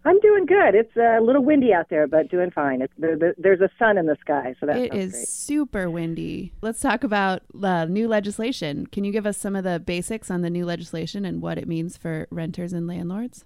I'm 0.04 0.18
doing 0.21 0.47
good. 0.47 0.75
It's 0.75 0.97
a 0.97 1.21
little 1.23 1.44
windy 1.44 1.73
out 1.73 1.88
there, 1.88 2.06
but 2.09 2.28
doing 2.28 2.50
fine. 2.50 2.82
It's, 2.82 2.92
there, 2.99 3.16
there, 3.16 3.35
there's 3.38 3.61
a 3.61 3.68
sun 3.78 3.99
in 3.99 4.06
the 4.06 4.16
sky, 4.21 4.54
so 4.59 4.66
that 4.66 4.76
It 4.76 4.92
is 4.94 5.12
great. 5.12 5.28
super 5.28 5.90
windy. 5.90 6.52
Let's 6.61 6.80
talk 6.80 7.04
about 7.04 7.42
uh, 7.62 7.85
new 7.85 8.09
legislation. 8.09 8.87
Can 8.88 9.04
you 9.04 9.12
give 9.12 9.26
us 9.26 9.38
some 9.38 9.54
of 9.54 9.62
the 9.62 9.78
basics 9.78 10.30
on 10.30 10.42
the 10.42 10.50
new 10.50 10.64
legislation 10.64 11.25
and 11.25 11.40
what 11.40 11.56
it 11.56 11.68
means 11.68 11.97
for 11.97 12.26
renters 12.30 12.73
and 12.73 12.87
landlords? 12.88 13.44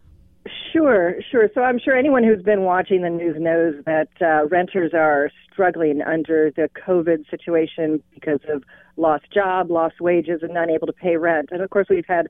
Sure, 0.73 1.17
sure. 1.31 1.51
So 1.55 1.63
I'm 1.63 1.79
sure 1.79 1.97
anyone 1.97 2.23
who's 2.23 2.43
been 2.43 2.63
watching 2.63 3.03
the 3.03 3.11
news 3.11 3.37
knows 3.39 3.75
that 3.85 4.09
uh, 4.23 4.47
renters 4.47 4.93
are 4.95 5.31
struggling 5.53 6.03
under 6.03 6.53
the 6.55 6.71
COVID 6.87 7.29
situation 7.31 8.03
because 8.15 8.41
of 8.49 8.63
lost 8.97 9.25
job, 9.33 9.71
lost 9.71 10.01
wages, 10.01 10.41
and 10.43 10.55
not 10.55 10.71
able 10.71 10.87
to 10.87 10.93
pay 10.93 11.17
rent. 11.17 11.49
And 11.51 11.63
of 11.63 11.71
course, 11.71 11.89
we've 11.91 12.07
had 12.07 12.29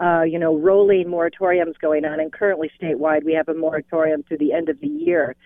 uh, 0.00 0.22
you 0.22 0.38
know, 0.38 0.56
rolling 0.56 1.06
moratoriums 1.06 1.78
going 1.80 2.04
on, 2.04 2.20
and 2.20 2.32
currently 2.32 2.70
statewide 2.80 3.24
we 3.24 3.32
have 3.32 3.48
a 3.48 3.54
moratorium 3.54 4.22
through 4.22 4.38
the 4.38 4.52
end 4.52 4.68
of 4.68 4.80
the 4.80 4.88
year. 4.88 5.36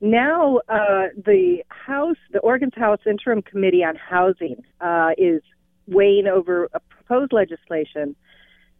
Now, 0.00 0.58
uh, 0.68 1.08
the 1.16 1.62
House, 1.68 2.16
the 2.32 2.40
Oregon's 2.40 2.74
House 2.74 2.98
Interim 3.06 3.40
Committee 3.40 3.84
on 3.84 3.94
Housing, 3.94 4.64
uh, 4.80 5.10
is 5.16 5.42
weighing 5.86 6.26
over 6.26 6.68
a 6.74 6.80
proposed 6.80 7.32
legislation 7.32 8.16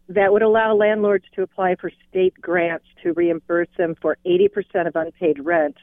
that 0.09 0.33
would 0.33 0.41
allow 0.41 0.75
landlords 0.75 1.25
to 1.35 1.41
apply 1.41 1.75
for 1.75 1.91
state 2.09 2.33
grants 2.41 2.85
to 3.03 3.13
reimburse 3.13 3.69
them 3.77 3.95
for 4.01 4.17
80% 4.25 4.87
of 4.87 4.95
unpaid 4.95 5.39
rent 5.39 5.77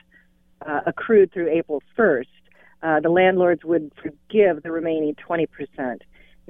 uh, 0.66 0.80
accrued 0.86 1.32
through 1.32 1.48
April 1.48 1.82
1st. 1.96 2.26
Uh, 2.82 3.00
the 3.00 3.08
landlords 3.08 3.64
would 3.64 3.92
forgive 4.02 4.62
the 4.62 4.70
remaining 4.70 5.14
20%. 5.14 5.46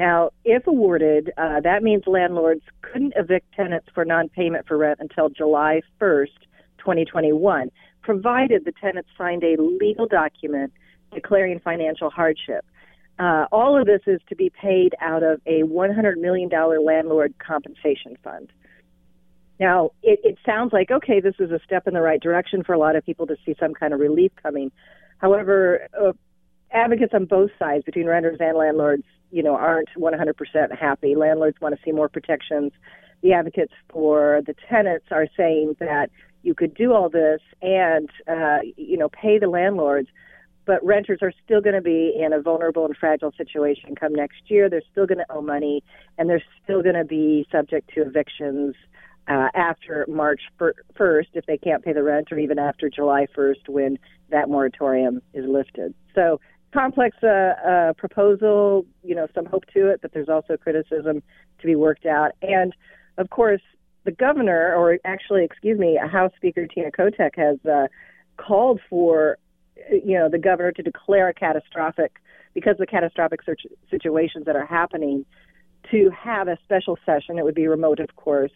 Now, 0.00 0.30
if 0.46 0.66
awarded, 0.66 1.30
uh, 1.36 1.60
that 1.60 1.82
means 1.82 2.04
landlords 2.06 2.62
couldn't 2.80 3.12
evict 3.16 3.52
tenants 3.52 3.86
for 3.94 4.02
non-payment 4.06 4.66
for 4.66 4.78
rent 4.78 4.98
until 4.98 5.28
July 5.28 5.82
1st, 6.00 6.38
2021, 6.78 7.70
provided 8.00 8.64
the 8.64 8.72
tenant 8.80 9.04
signed 9.18 9.44
a 9.44 9.60
legal 9.60 10.06
document 10.06 10.72
declaring 11.12 11.60
financial 11.60 12.08
hardship. 12.08 12.64
Uh, 13.18 13.44
all 13.52 13.78
of 13.78 13.84
this 13.84 14.00
is 14.06 14.22
to 14.30 14.34
be 14.34 14.48
paid 14.48 14.94
out 15.02 15.22
of 15.22 15.42
a 15.44 15.64
$100 15.64 16.16
million 16.16 16.48
landlord 16.48 17.34
compensation 17.38 18.16
fund. 18.24 18.50
Now, 19.58 19.90
it, 20.02 20.20
it 20.24 20.38
sounds 20.46 20.72
like, 20.72 20.90
okay, 20.90 21.20
this 21.20 21.34
is 21.38 21.50
a 21.50 21.60
step 21.62 21.86
in 21.86 21.92
the 21.92 22.00
right 22.00 22.22
direction 22.22 22.64
for 22.64 22.72
a 22.72 22.78
lot 22.78 22.96
of 22.96 23.04
people 23.04 23.26
to 23.26 23.36
see 23.44 23.54
some 23.60 23.74
kind 23.74 23.92
of 23.92 24.00
relief 24.00 24.32
coming. 24.42 24.72
However, 25.18 25.88
uh, 25.92 26.12
advocates 26.70 27.12
on 27.12 27.26
both 27.26 27.50
sides, 27.58 27.84
between 27.84 28.06
renters 28.06 28.38
and 28.40 28.56
landlords, 28.56 29.04
you 29.30 29.42
know, 29.42 29.56
aren't 29.56 29.88
100% 29.96 30.78
happy. 30.78 31.14
Landlords 31.14 31.60
want 31.60 31.74
to 31.74 31.80
see 31.84 31.92
more 31.92 32.08
protections. 32.08 32.72
The 33.22 33.32
advocates 33.32 33.72
for 33.88 34.42
the 34.46 34.54
tenants 34.68 35.06
are 35.10 35.26
saying 35.36 35.76
that 35.78 36.10
you 36.42 36.54
could 36.54 36.74
do 36.74 36.92
all 36.92 37.08
this 37.08 37.40
and, 37.60 38.08
uh, 38.26 38.58
you 38.76 38.96
know, 38.96 39.08
pay 39.10 39.38
the 39.38 39.48
landlords, 39.48 40.08
but 40.64 40.84
renters 40.84 41.18
are 41.22 41.32
still 41.44 41.60
going 41.60 41.74
to 41.74 41.82
be 41.82 42.14
in 42.18 42.32
a 42.32 42.40
vulnerable 42.40 42.84
and 42.86 42.96
fragile 42.96 43.32
situation 43.36 43.94
come 43.94 44.14
next 44.14 44.42
year. 44.46 44.70
They're 44.70 44.82
still 44.90 45.06
going 45.06 45.18
to 45.18 45.26
owe 45.30 45.42
money, 45.42 45.82
and 46.16 46.28
they're 46.28 46.42
still 46.62 46.82
going 46.82 46.94
to 46.94 47.04
be 47.04 47.46
subject 47.52 47.90
to 47.94 48.02
evictions 48.02 48.74
uh, 49.28 49.48
after 49.54 50.06
March 50.08 50.40
1st 50.58 51.26
if 51.34 51.46
they 51.46 51.58
can't 51.58 51.84
pay 51.84 51.92
the 51.92 52.02
rent, 52.02 52.32
or 52.32 52.38
even 52.38 52.58
after 52.58 52.88
July 52.88 53.26
1st 53.36 53.68
when 53.68 53.98
that 54.30 54.48
moratorium 54.48 55.20
is 55.34 55.44
lifted. 55.46 55.94
So 56.14 56.40
complex 56.72 57.16
uh, 57.22 57.26
uh, 57.26 57.92
proposal, 57.94 58.86
you 59.02 59.14
know, 59.14 59.26
some 59.34 59.46
hope 59.46 59.64
to 59.74 59.88
it, 59.88 60.00
but 60.02 60.12
there's 60.12 60.28
also 60.28 60.56
criticism 60.56 61.22
to 61.60 61.66
be 61.66 61.74
worked 61.74 62.06
out. 62.06 62.32
And 62.42 62.74
of 63.18 63.30
course, 63.30 63.62
the 64.04 64.12
governor, 64.12 64.74
or 64.74 64.98
actually, 65.04 65.44
excuse 65.44 65.78
me, 65.78 65.98
House 66.10 66.32
Speaker 66.36 66.66
Tina 66.66 66.90
Kotek 66.90 67.36
has 67.36 67.58
uh, 67.66 67.86
called 68.36 68.80
for, 68.88 69.36
you 69.90 70.18
know, 70.18 70.28
the 70.28 70.38
governor 70.38 70.72
to 70.72 70.82
declare 70.82 71.28
a 71.28 71.34
catastrophic, 71.34 72.12
because 72.54 72.72
of 72.72 72.78
the 72.78 72.86
catastrophic 72.86 73.40
situations 73.90 74.46
that 74.46 74.56
are 74.56 74.66
happening, 74.66 75.24
to 75.90 76.10
have 76.10 76.48
a 76.48 76.58
special 76.64 76.98
session. 77.04 77.38
It 77.38 77.44
would 77.44 77.54
be 77.54 77.66
remote, 77.66 78.00
of 78.00 78.14
course. 78.16 78.52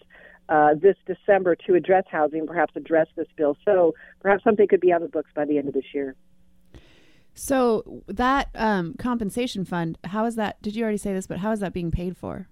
Uh, 0.49 0.75
this 0.75 0.97
December 1.07 1.57
to 1.67 1.75
address 1.75 2.05
housing, 2.11 2.47
perhaps 2.47 2.77
address 2.77 3.07
this 3.17 3.29
bill. 3.37 3.57
So 3.65 3.95
perhaps 4.21 4.45
something 4.45 4.69
could 4.69 4.81
be 4.81 4.93
on 4.93 5.01
the 5.01 5.09
books 5.09 5.31
by 5.35 5.45
the 5.47 5.57
end 5.59 5.69
of 5.69 5.75
this 5.75 5.95
year. 5.95 6.15
So 7.35 8.03
that 8.07 8.49
um, 8.55 8.95
compensation 8.95 9.65
fund, 9.65 9.99
how 10.05 10.25
is 10.25 10.37
that? 10.37 10.63
Did 10.63 10.77
you 10.77 10.83
already 10.83 10.99
say 10.99 11.13
this? 11.13 11.27
But 11.27 11.39
how 11.39 11.51
is 11.51 11.61
that 11.61 11.73
being 11.73 11.91
paid 11.91 12.17
for? 12.17 12.49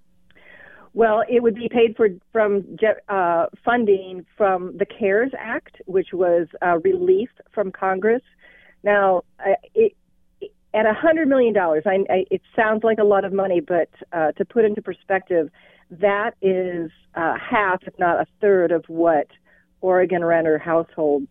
Well, 0.94 1.22
it 1.28 1.42
would 1.42 1.54
be 1.54 1.68
paid 1.70 1.96
for 1.96 2.08
from 2.32 2.76
uh, 3.08 3.46
funding 3.64 4.26
from 4.36 4.76
the 4.76 4.84
CARES 4.84 5.32
Act, 5.38 5.80
which 5.86 6.08
was 6.12 6.48
uh, 6.60 6.78
relief 6.84 7.30
from 7.54 7.72
Congress. 7.72 8.22
Now, 8.84 9.22
it, 9.74 9.96
at 10.74 10.86
a 10.86 10.92
hundred 10.92 11.28
million 11.28 11.54
dollars, 11.54 11.84
it 11.86 12.42
sounds 12.56 12.82
like 12.84 12.98
a 12.98 13.04
lot 13.04 13.24
of 13.24 13.32
money, 13.32 13.60
but 13.60 13.88
uh, 14.12 14.32
to 14.32 14.44
put 14.44 14.64
into 14.64 14.82
perspective, 14.82 15.48
that 15.90 16.32
is 16.42 16.90
uh, 17.14 17.36
half, 17.38 17.82
if 17.86 17.98
not 17.98 18.20
a 18.20 18.26
third, 18.40 18.72
of 18.72 18.84
what 18.88 19.28
Oregon 19.80 20.24
renter 20.24 20.58
households 20.58 21.28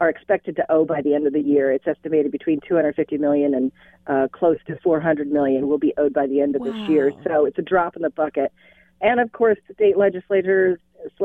are 0.00 0.08
expected 0.08 0.56
to 0.56 0.70
owe 0.70 0.84
by 0.84 1.02
the 1.02 1.14
end 1.14 1.26
of 1.26 1.32
the 1.32 1.40
year. 1.40 1.72
It's 1.72 1.86
estimated 1.86 2.30
between 2.30 2.60
250 2.66 3.18
million 3.18 3.54
and 3.54 3.72
uh, 4.06 4.28
close 4.32 4.58
to 4.66 4.78
400 4.82 5.30
million 5.30 5.68
will 5.68 5.78
be 5.78 5.92
owed 5.98 6.12
by 6.12 6.26
the 6.26 6.40
end 6.40 6.54
of 6.54 6.62
wow. 6.62 6.72
this 6.72 6.88
year. 6.88 7.12
So 7.24 7.46
it's 7.46 7.58
a 7.58 7.62
drop 7.62 7.96
in 7.96 8.02
the 8.02 8.10
bucket. 8.10 8.52
And 9.00 9.20
of 9.20 9.32
course, 9.32 9.58
state 9.72 9.96
legislators, 9.96 10.78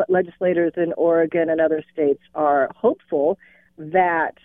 legislators 0.08 0.74
in 0.78 0.94
Oregon 0.94 1.50
and 1.50 1.62
other 1.62 1.84
states 1.94 2.22
are 2.36 2.70
hopeful 2.76 3.38
that 3.78 4.36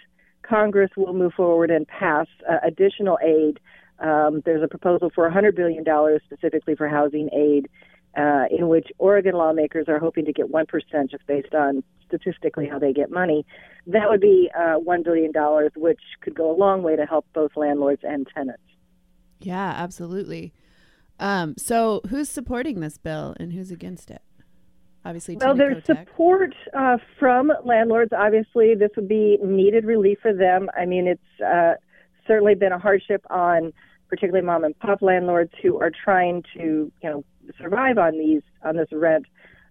Congress 0.42 0.90
will 0.96 1.12
move 1.12 1.34
forward 1.34 1.70
and 1.70 1.86
pass 1.86 2.26
uh, 2.48 2.56
additional 2.64 3.18
aid. 3.22 3.60
Um, 3.98 4.42
there's 4.44 4.62
a 4.62 4.68
proposal 4.68 5.10
for 5.14 5.28
$100 5.28 5.54
billion 5.56 5.84
specifically 6.24 6.74
for 6.74 6.88
housing 6.88 7.28
aid, 7.34 7.68
uh, 8.16 8.44
in 8.50 8.68
which 8.68 8.88
Oregon 8.98 9.34
lawmakers 9.34 9.86
are 9.88 9.98
hoping 9.98 10.24
to 10.24 10.32
get 10.32 10.50
1% 10.50 10.66
just 11.10 11.26
based 11.26 11.54
on 11.54 11.82
statistically 12.06 12.66
how 12.66 12.78
they 12.78 12.92
get 12.92 13.10
money, 13.10 13.44
that 13.86 14.08
would 14.08 14.20
be 14.20 14.50
uh, 14.56 14.78
$1 14.78 15.04
billion, 15.04 15.32
which 15.76 16.00
could 16.20 16.34
go 16.34 16.50
a 16.50 16.56
long 16.56 16.82
way 16.82 16.96
to 16.96 17.04
help 17.04 17.26
both 17.34 17.52
landlords 17.56 18.02
and 18.02 18.26
tenants. 18.34 18.62
Yeah, 19.40 19.72
absolutely. 19.76 20.52
Um, 21.20 21.54
so, 21.56 22.00
who's 22.08 22.28
supporting 22.28 22.80
this 22.80 22.96
bill 22.96 23.34
and 23.40 23.52
who's 23.52 23.70
against 23.70 24.10
it? 24.10 24.22
Obviously, 25.04 25.36
well, 25.36 25.54
Tina 25.54 25.56
there's 25.56 25.84
Kotek. 25.84 26.06
support 26.06 26.54
uh, 26.76 26.98
from 27.18 27.52
landlords. 27.64 28.12
Obviously, 28.16 28.74
this 28.74 28.90
would 28.96 29.08
be 29.08 29.38
needed 29.42 29.84
relief 29.84 30.18
for 30.20 30.32
them. 30.32 30.68
I 30.76 30.86
mean, 30.86 31.06
it's 31.06 31.42
uh, 31.44 31.74
certainly 32.26 32.54
been 32.54 32.72
a 32.72 32.78
hardship 32.78 33.24
on 33.30 33.72
particularly 34.08 34.44
mom 34.44 34.64
and 34.64 34.78
pop 34.78 35.02
landlords 35.02 35.52
who 35.62 35.80
are 35.80 35.90
trying 35.90 36.42
to, 36.54 36.90
you 37.02 37.10
know, 37.10 37.24
survive 37.60 37.98
on 37.98 38.18
these 38.18 38.42
on 38.64 38.76
this 38.76 38.88
rent 38.92 39.26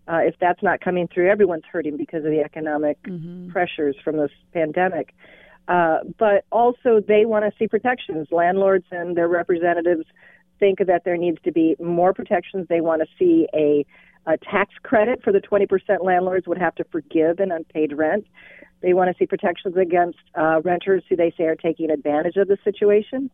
uh, 0.07 0.19
if 0.19 0.35
that's 0.39 0.63
not 0.63 0.79
coming 0.79 1.07
through, 1.13 1.29
everyone's 1.29 1.65
hurting 1.69 1.97
because 1.97 2.23
of 2.23 2.31
the 2.31 2.39
economic 2.39 3.01
mm-hmm. 3.03 3.49
pressures 3.49 3.95
from 4.03 4.17
this 4.17 4.31
pandemic. 4.53 5.13
Uh, 5.67 5.97
but 6.17 6.45
also, 6.49 7.01
they 7.05 7.25
want 7.25 7.43
to 7.43 7.51
see 7.59 7.67
protections. 7.67 8.27
Landlords 8.31 8.85
and 8.89 9.17
their 9.17 9.27
representatives 9.27 10.05
think 10.59 10.79
that 10.79 11.03
there 11.03 11.17
needs 11.17 11.39
to 11.43 11.51
be 11.51 11.75
more 11.79 12.13
protections. 12.13 12.67
They 12.69 12.79
want 12.79 13.01
to 13.01 13.07
see 13.19 13.47
a, 13.53 13.85
a 14.25 14.37
tax 14.37 14.73
credit 14.81 15.21
for 15.23 15.33
the 15.33 15.41
20% 15.41 15.67
landlords 16.01 16.47
would 16.47 16.57
have 16.57 16.75
to 16.75 16.85
forgive 16.85 17.39
an 17.39 17.51
unpaid 17.51 17.97
rent. 17.97 18.25
They 18.81 18.93
want 18.93 19.09
to 19.09 19.15
see 19.19 19.25
protections 19.25 19.75
against 19.75 20.19
uh, 20.35 20.61
renters 20.63 21.03
who 21.09 21.17
they 21.17 21.33
say 21.37 21.45
are 21.45 21.55
taking 21.55 21.91
advantage 21.91 22.37
of 22.37 22.47
the 22.47 22.57
situation. 22.63 23.29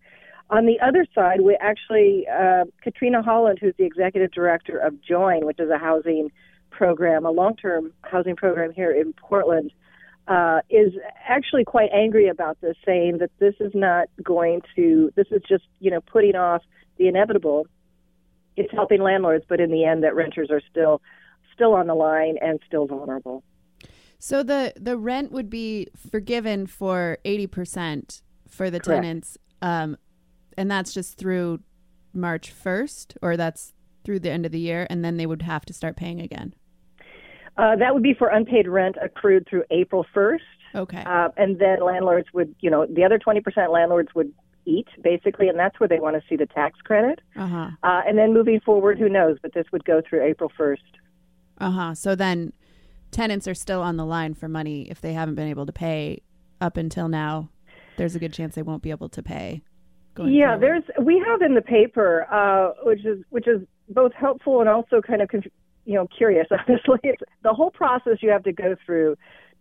On 0.54 0.68
the 0.68 0.80
other 0.88 1.04
side, 1.16 1.42
we 1.42 1.58
actually, 1.60 2.28
uh, 2.28 2.66
Katrina 2.84 3.24
Holland, 3.24 3.58
who's 3.60 3.74
the 3.80 3.86
executive 3.86 4.32
director 4.32 4.78
of 4.78 5.02
Join, 5.02 5.48
which 5.48 5.60
is 5.60 5.70
a 5.72 5.80
housing 5.80 6.32
program, 6.70 7.26
a 7.26 7.32
long 7.32 7.56
term 7.56 7.92
housing 8.04 8.36
program 8.36 8.72
here 8.72 8.92
in 8.92 9.14
Portland, 9.14 9.72
uh, 10.28 10.60
is 10.70 10.94
actually 11.28 11.66
quite 11.66 11.90
angry 11.92 12.28
about 12.28 12.62
this, 12.62 12.78
saying 12.86 13.18
that 13.18 13.32
this 13.40 13.56
is 13.60 13.72
not 13.74 14.10
going 14.22 14.62
to, 14.76 15.12
this 15.16 15.26
is 15.32 15.42
just, 15.50 15.66
you 15.80 15.90
know, 15.90 16.02
putting 16.02 16.36
off 16.36 16.62
the 17.00 17.08
inevitable. 17.08 17.66
It's 18.56 18.72
helping 18.72 19.02
landlords, 19.02 19.46
but 19.50 19.60
in 19.60 19.72
the 19.72 19.84
end, 19.86 20.04
that 20.04 20.14
renters 20.14 20.52
are 20.52 20.62
still 20.70 21.02
still 21.56 21.74
on 21.74 21.88
the 21.88 21.96
line 21.96 22.36
and 22.42 22.60
still 22.68 22.86
vulnerable. 22.86 23.44
So 24.20 24.44
the 24.44 24.74
the 24.76 24.98
rent 24.98 25.32
would 25.32 25.50
be 25.50 25.88
forgiven 26.12 26.68
for 26.68 27.18
eighty 27.26 27.48
percent 27.48 28.22
for 28.48 28.70
the 28.70 28.80
Correct. 28.80 29.02
tenants, 29.02 29.38
um, 29.64 29.98
and 30.58 30.70
that's 30.70 30.94
just 30.94 31.18
through 31.18 31.60
March 32.14 32.52
first, 32.52 33.18
or 33.22 33.38
that's 33.38 33.74
through 34.04 34.20
the 34.20 34.32
end 34.32 34.46
of 34.46 34.52
the 34.52 34.60
year, 34.60 34.88
and 34.90 35.04
then 35.04 35.18
they 35.18 35.26
would 35.26 35.42
have 35.42 35.66
to 35.66 35.74
start 35.74 35.96
paying 35.96 36.20
again. 36.20 36.54
Uh, 37.58 37.76
that 37.76 37.94
would 37.94 38.04
be 38.04 38.14
for 38.14 38.30
unpaid 38.30 38.68
rent 38.68 38.96
accrued 39.02 39.48
through 39.48 39.64
April 39.70 40.06
1st. 40.16 40.40
Okay. 40.76 41.04
Uh, 41.06 41.30
and 41.38 41.60
then 41.60 41.84
landlords 41.84 42.28
would, 42.34 42.56
you 42.62 42.70
know, 42.70 42.86
the 42.88 43.04
other 43.04 43.20
20% 43.20 43.72
landlords 43.72 44.10
would 44.16 44.34
eat 44.66 44.88
basically, 45.04 45.48
and 45.50 45.60
that's 45.60 45.80
where 45.80 45.88
they 45.88 46.00
want 46.00 46.16
to 46.16 46.22
see 46.28 46.36
the 46.36 46.48
tax 46.48 46.80
credit. 46.82 47.20
Uh-huh. 47.36 47.70
Uh, 47.84 48.02
and 48.08 48.18
then 48.18 48.34
moving 48.34 48.60
forward, 48.60 48.98
who 48.98 49.08
knows? 49.08 49.38
But 49.42 49.54
this 49.54 49.66
would 49.72 49.86
go 49.86 50.02
through 50.08 50.24
April 50.24 50.52
1st. 50.58 50.78
Uh-huh. 51.60 51.94
So 51.94 52.16
then 52.16 52.54
tenants 53.12 53.48
are 53.48 53.54
still 53.54 53.82
on 53.82 53.98
the 53.98 54.06
line 54.06 54.34
for 54.34 54.48
money 54.48 54.90
if 54.90 55.00
they 55.00 55.14
haven't 55.14 55.36
been 55.36 55.48
able 55.48 55.68
to 55.68 55.74
pay 55.74 56.22
up 56.60 56.78
until 56.78 57.08
now. 57.08 57.50
There's 57.98 58.16
a 58.16 58.20
good 58.20 58.34
chance 58.34 58.56
they 58.56 58.64
won't 58.64 58.82
be 58.82 58.90
able 58.90 59.10
to 59.10 59.22
pay. 59.22 59.62
Going 60.16 60.34
Yeah, 60.34 60.58
forward. 60.58 60.62
there's 60.62 61.06
we 61.06 61.24
have 61.28 61.42
in 61.42 61.56
the 61.56 61.62
paper, 61.62 62.28
uh, 62.32 62.72
which 62.84 63.06
is 63.06 63.24
which 63.30 63.48
is 63.48 63.62
both 63.90 64.14
helpful 64.14 64.60
and 64.60 64.70
also 64.70 65.02
kind 65.02 65.22
of 65.22 65.30
you 65.86 65.96
know 65.96 66.08
curious. 66.16 66.48
Honestly, 66.52 67.00
it's 67.04 67.22
the 67.44 67.54
whole 67.54 67.72
process 67.72 68.18
you 68.22 68.30
have 68.30 68.44
to 68.44 68.54
go 68.54 68.76
through 68.86 69.16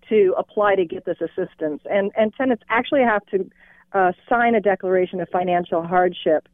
to 0.09 0.35
apply 0.37 0.75
to 0.76 0.85
get 0.85 1.04
this 1.04 1.18
assistance, 1.21 1.82
and 1.90 2.11
and 2.16 2.32
tenants 2.35 2.62
actually 2.68 3.02
have 3.02 3.25
to 3.26 3.49
uh, 3.92 4.12
sign 4.28 4.54
a 4.54 4.61
declaration 4.61 5.21
of 5.21 5.28
financial 5.28 5.82
hardship 5.82 6.49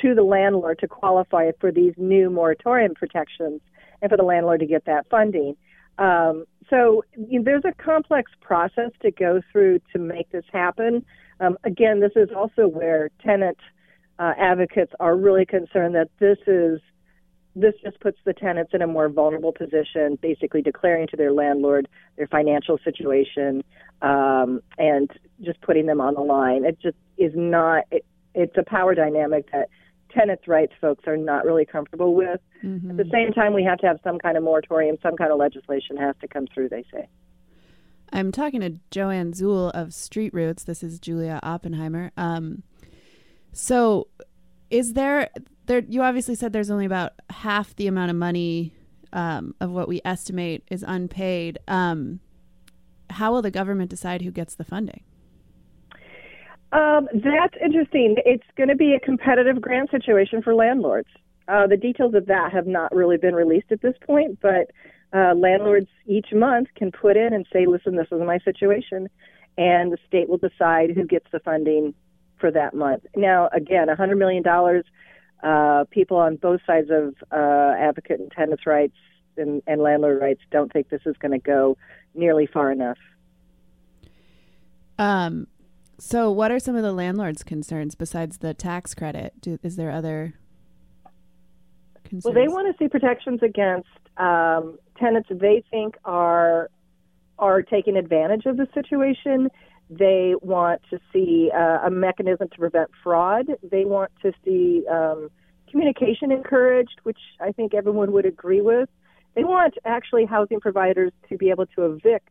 to 0.00 0.14
the 0.14 0.22
landlord 0.22 0.78
to 0.78 0.86
qualify 0.86 1.50
for 1.60 1.72
these 1.72 1.94
new 1.96 2.30
moratorium 2.30 2.94
protections, 2.94 3.60
and 4.02 4.10
for 4.10 4.16
the 4.16 4.22
landlord 4.22 4.60
to 4.60 4.66
get 4.66 4.84
that 4.84 5.06
funding. 5.10 5.56
Um, 6.00 6.46
so 6.68 7.04
you 7.16 7.38
know, 7.38 7.44
there's 7.44 7.64
a 7.64 7.82
complex 7.82 8.32
process 8.40 8.90
to 9.02 9.10
go 9.10 9.40
through 9.52 9.80
to 9.92 9.98
make 9.98 10.30
this 10.30 10.44
happen. 10.52 11.04
Um, 11.38 11.56
again, 11.64 12.00
this 12.00 12.12
is 12.16 12.30
also 12.34 12.66
where 12.66 13.10
tenant 13.22 13.58
uh, 14.18 14.32
advocates 14.38 14.92
are 14.98 15.16
really 15.16 15.46
concerned 15.46 15.94
that 15.94 16.08
this 16.18 16.38
is 16.46 16.80
this 17.56 17.74
just 17.82 17.98
puts 18.00 18.18
the 18.24 18.32
tenants 18.32 18.70
in 18.72 18.80
a 18.80 18.86
more 18.86 19.08
vulnerable 19.08 19.52
position, 19.52 20.16
basically 20.22 20.62
declaring 20.62 21.08
to 21.08 21.16
their 21.16 21.32
landlord 21.32 21.88
their 22.16 22.28
financial 22.28 22.78
situation 22.84 23.62
um, 24.02 24.60
and 24.78 25.10
just 25.42 25.60
putting 25.60 25.86
them 25.86 26.00
on 26.00 26.14
the 26.14 26.20
line. 26.20 26.64
It 26.64 26.78
just 26.80 26.96
is 27.18 27.32
not. 27.34 27.84
It, 27.90 28.04
it's 28.34 28.56
a 28.56 28.62
power 28.62 28.94
dynamic 28.94 29.50
that 29.50 29.68
tenants' 30.10 30.46
rights 30.48 30.72
folks 30.80 31.06
are 31.06 31.16
not 31.16 31.44
really 31.44 31.64
comfortable 31.64 32.14
with. 32.14 32.40
Mhm. 32.62 32.90
At 32.90 32.96
the 32.96 33.10
same 33.10 33.32
time, 33.32 33.54
we 33.54 33.64
have 33.64 33.78
to 33.78 33.86
have 33.86 34.00
some 34.02 34.18
kind 34.18 34.36
of 34.36 34.42
moratorium, 34.42 34.96
some 35.02 35.16
kind 35.16 35.32
of 35.32 35.38
legislation 35.38 35.96
has 35.96 36.16
to 36.20 36.28
come 36.28 36.46
through. 36.46 36.68
They 36.68 36.84
say. 36.92 37.08
I'm 38.12 38.32
talking 38.32 38.60
to 38.60 38.74
Joanne 38.90 39.32
Zuhl 39.32 39.70
of 39.72 39.94
Street 39.94 40.34
Roots. 40.34 40.64
This 40.64 40.82
is 40.82 40.98
Julia 40.98 41.38
Oppenheimer. 41.42 42.10
Um, 42.16 42.64
so, 43.52 44.08
is 44.68 44.94
there 44.94 45.28
there? 45.66 45.80
You 45.80 46.02
obviously 46.02 46.34
said 46.34 46.52
there's 46.52 46.70
only 46.70 46.86
about 46.86 47.12
half 47.30 47.74
the 47.76 47.86
amount 47.86 48.10
of 48.10 48.16
money 48.16 48.72
um, 49.12 49.54
of 49.60 49.70
what 49.70 49.88
we 49.88 50.00
estimate 50.04 50.64
is 50.70 50.84
unpaid. 50.86 51.58
Um, 51.68 52.20
how 53.10 53.32
will 53.32 53.42
the 53.42 53.50
government 53.50 53.90
decide 53.90 54.22
who 54.22 54.30
gets 54.30 54.54
the 54.54 54.64
funding? 54.64 55.02
Um, 56.72 57.08
that's 57.12 57.54
interesting. 57.62 58.16
It's 58.24 58.44
going 58.56 58.68
to 58.68 58.76
be 58.76 58.94
a 58.94 59.00
competitive 59.00 59.60
grant 59.60 59.90
situation 59.90 60.42
for 60.42 60.54
landlords. 60.54 61.08
Uh, 61.48 61.66
the 61.66 61.76
details 61.76 62.14
of 62.14 62.26
that 62.26 62.52
have 62.52 62.66
not 62.66 62.94
really 62.94 63.16
been 63.16 63.34
released 63.34 63.72
at 63.72 63.82
this 63.82 63.96
point, 64.06 64.38
but 64.40 64.70
uh, 65.12 65.34
landlords 65.34 65.88
each 66.06 66.28
month 66.32 66.68
can 66.76 66.92
put 66.92 67.16
in 67.16 67.32
and 67.32 67.44
say, 67.52 67.66
listen, 67.66 67.96
this 67.96 68.06
is 68.12 68.20
my 68.20 68.38
situation, 68.38 69.08
and 69.58 69.92
the 69.92 69.98
state 70.06 70.28
will 70.28 70.38
decide 70.38 70.90
who 70.90 71.04
gets 71.04 71.26
the 71.32 71.40
funding 71.40 71.92
for 72.38 72.52
that 72.52 72.72
month. 72.72 73.04
Now, 73.16 73.48
again, 73.52 73.88
$100 73.88 74.16
million, 74.16 74.44
uh, 75.42 75.84
people 75.90 76.18
on 76.18 76.36
both 76.36 76.60
sides 76.64 76.88
of 76.90 77.14
uh, 77.32 77.74
advocate 77.78 78.20
and 78.20 78.30
tenants' 78.30 78.66
rights 78.66 78.96
and, 79.36 79.62
and 79.66 79.80
landlord 79.80 80.20
rights 80.20 80.42
don't 80.50 80.72
think 80.72 80.88
this 80.88 81.02
is 81.04 81.16
going 81.18 81.32
to 81.32 81.38
go 81.38 81.76
nearly 82.14 82.46
far 82.46 82.70
enough. 82.70 82.98
Um, 84.98 85.46
so, 86.00 86.30
what 86.30 86.50
are 86.50 86.58
some 86.58 86.76
of 86.76 86.82
the 86.82 86.92
landlords' 86.92 87.42
concerns 87.42 87.94
besides 87.94 88.38
the 88.38 88.54
tax 88.54 88.94
credit? 88.94 89.34
Do, 89.40 89.58
is 89.62 89.76
there 89.76 89.90
other 89.90 90.34
concerns? 92.04 92.24
Well, 92.24 92.34
they 92.34 92.48
want 92.48 92.74
to 92.74 92.82
see 92.82 92.88
protections 92.88 93.40
against 93.42 93.88
um, 94.16 94.78
tenants 94.98 95.28
they 95.30 95.62
think 95.70 95.96
are 96.04 96.70
are 97.38 97.62
taking 97.62 97.96
advantage 97.96 98.46
of 98.46 98.56
the 98.56 98.66
situation. 98.74 99.48
They 99.88 100.34
want 100.40 100.82
to 100.90 101.00
see 101.12 101.50
uh, 101.54 101.86
a 101.86 101.90
mechanism 101.90 102.48
to 102.48 102.58
prevent 102.58 102.90
fraud. 103.02 103.46
They 103.62 103.84
want 103.84 104.10
to 104.22 104.32
see 104.44 104.84
um, 104.88 105.30
communication 105.70 106.30
encouraged, 106.30 107.00
which 107.02 107.18
I 107.40 107.52
think 107.52 107.74
everyone 107.74 108.12
would 108.12 108.26
agree 108.26 108.60
with. 108.60 108.88
They 109.34 109.44
want 109.44 109.74
actually 109.84 110.26
housing 110.26 110.60
providers 110.60 111.12
to 111.28 111.36
be 111.36 111.50
able 111.50 111.66
to 111.66 111.86
evict 111.86 112.28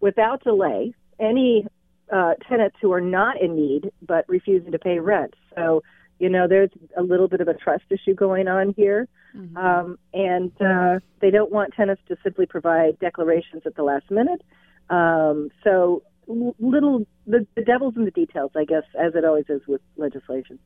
without 0.00 0.42
delay 0.42 0.94
any 1.20 1.66
uh, 2.12 2.34
tenants 2.48 2.76
who 2.80 2.92
are 2.92 3.00
not 3.00 3.40
in 3.40 3.54
need 3.54 3.90
but 4.02 4.24
refusing 4.28 4.72
to 4.72 4.78
pay 4.78 4.98
rent. 4.98 5.34
So, 5.54 5.82
you 6.18 6.28
know, 6.28 6.46
there's 6.48 6.70
a 6.96 7.02
little 7.02 7.28
bit 7.28 7.40
of 7.40 7.48
a 7.48 7.54
trust 7.54 7.84
issue 7.90 8.14
going 8.14 8.48
on 8.48 8.74
here. 8.76 9.08
Mhm. 9.36 9.56
Um, 9.56 9.98
and 10.12 10.52
uh, 10.60 11.00
they 11.20 11.30
don't 11.30 11.50
want 11.50 11.74
tenants 11.74 12.02
to 12.08 12.16
simply 12.22 12.46
provide 12.46 12.98
declarations 13.00 13.62
at 13.66 13.74
the 13.74 13.82
last 13.82 14.10
minute. 14.10 14.42
Um, 14.90 15.50
so, 15.64 16.02
little, 16.26 17.06
the, 17.26 17.46
the 17.56 17.62
devil's 17.62 17.96
in 17.96 18.04
the 18.04 18.10
details, 18.10 18.52
I 18.56 18.64
guess, 18.64 18.84
as 18.98 19.14
it 19.14 19.24
always 19.24 19.46
is 19.48 19.60
with 19.66 19.80
legislation. 19.96 20.58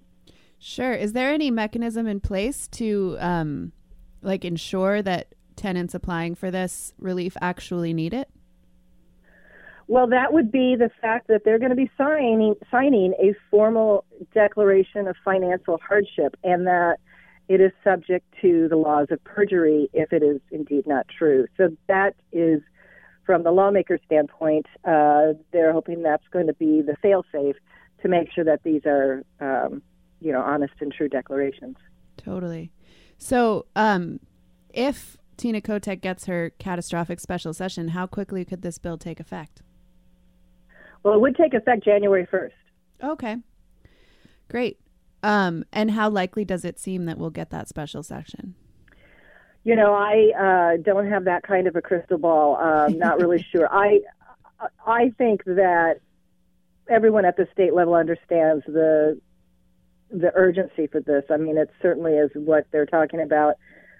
Sure. 0.58 0.92
Is 0.92 1.12
there 1.12 1.30
any 1.30 1.50
mechanism 1.50 2.06
in 2.06 2.20
place 2.20 2.68
to 2.68 3.16
um, 3.20 3.72
like 4.22 4.44
ensure 4.44 5.02
that 5.02 5.34
tenants 5.56 5.94
applying 5.94 6.34
for 6.34 6.50
this 6.50 6.94
relief 6.98 7.36
actually 7.40 7.92
need 7.92 8.12
it? 8.12 8.28
Well, 9.88 10.06
that 10.08 10.34
would 10.34 10.52
be 10.52 10.76
the 10.76 10.90
fact 11.00 11.28
that 11.28 11.42
they're 11.44 11.58
going 11.58 11.70
to 11.70 11.76
be 11.76 11.90
signing 11.96 12.54
signing 12.70 13.14
a 13.18 13.34
formal 13.50 14.04
declaration 14.34 15.08
of 15.08 15.16
financial 15.24 15.78
hardship, 15.78 16.36
and 16.44 16.66
that 16.66 16.98
it 17.48 17.62
is 17.62 17.72
subject 17.82 18.26
to 18.42 18.68
the 18.68 18.76
laws 18.76 19.06
of 19.10 19.24
perjury 19.24 19.88
if 19.94 20.12
it 20.12 20.22
is 20.22 20.40
indeed 20.50 20.86
not 20.86 21.06
true. 21.08 21.46
So 21.56 21.74
that 21.86 22.16
is, 22.32 22.60
from 23.24 23.42
the 23.42 23.50
lawmaker's 23.50 24.00
standpoint, 24.04 24.66
uh, 24.84 25.32
they're 25.52 25.72
hoping 25.72 26.02
that's 26.02 26.28
going 26.30 26.48
to 26.48 26.54
be 26.54 26.82
the 26.82 26.94
fail-safe 27.00 27.56
to 28.02 28.08
make 28.08 28.30
sure 28.30 28.44
that 28.44 28.62
these 28.64 28.82
are, 28.84 29.24
um, 29.40 29.80
you 30.20 30.32
know, 30.32 30.42
honest 30.42 30.74
and 30.80 30.92
true 30.92 31.08
declarations. 31.08 31.76
Totally. 32.18 32.70
So, 33.16 33.64
um, 33.74 34.20
if 34.68 35.16
Tina 35.38 35.62
Kotek 35.62 36.02
gets 36.02 36.26
her 36.26 36.50
catastrophic 36.58 37.20
special 37.20 37.54
session, 37.54 37.88
how 37.88 38.06
quickly 38.06 38.44
could 38.44 38.60
this 38.60 38.76
bill 38.76 38.98
take 38.98 39.18
effect? 39.18 39.62
Well, 41.02 41.14
it 41.14 41.20
would 41.20 41.36
take 41.36 41.54
effect 41.54 41.84
January 41.84 42.26
1st. 42.26 42.50
Okay. 43.02 43.36
Great. 44.48 44.78
Um, 45.22 45.64
and 45.72 45.90
how 45.90 46.08
likely 46.10 46.44
does 46.44 46.64
it 46.64 46.78
seem 46.78 47.06
that 47.06 47.18
we'll 47.18 47.30
get 47.30 47.50
that 47.50 47.68
special 47.68 48.02
session? 48.02 48.54
You 49.64 49.76
know, 49.76 49.92
I 49.92 50.76
uh, 50.76 50.82
don't 50.82 51.08
have 51.08 51.24
that 51.24 51.42
kind 51.42 51.66
of 51.66 51.76
a 51.76 51.82
crystal 51.82 52.18
ball. 52.18 52.56
Um, 52.56 52.98
not 52.98 53.20
really 53.20 53.44
sure. 53.52 53.68
I 53.70 54.00
I 54.86 55.12
think 55.18 55.44
that 55.44 56.00
everyone 56.88 57.24
at 57.24 57.36
the 57.36 57.46
state 57.52 57.74
level 57.74 57.94
understands 57.94 58.64
the 58.66 59.20
the 60.10 60.32
urgency 60.34 60.86
for 60.86 61.00
this. 61.00 61.24
I 61.30 61.36
mean, 61.36 61.58
it 61.58 61.70
certainly 61.82 62.12
is 62.14 62.30
what 62.34 62.66
they're 62.70 62.86
talking 62.86 63.20
about 63.20 63.56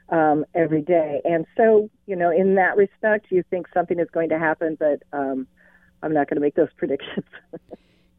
um, 0.09 0.45
every 0.55 0.81
day. 0.81 1.21
And 1.25 1.47
so, 1.57 1.91
you 2.07 2.17
know, 2.17 2.31
in 2.31 2.55
that 2.55 2.77
respect, 2.77 3.27
you 3.31 3.43
think 3.51 3.67
something 3.75 3.99
is 3.99 4.09
going 4.11 4.31
to 4.31 4.39
happen, 4.39 4.77
but 4.79 5.03
um, 5.13 5.47
I'm 6.03 6.13
not 6.13 6.29
going 6.29 6.37
to 6.37 6.41
make 6.41 6.55
those 6.55 6.73
predictions. 6.77 7.25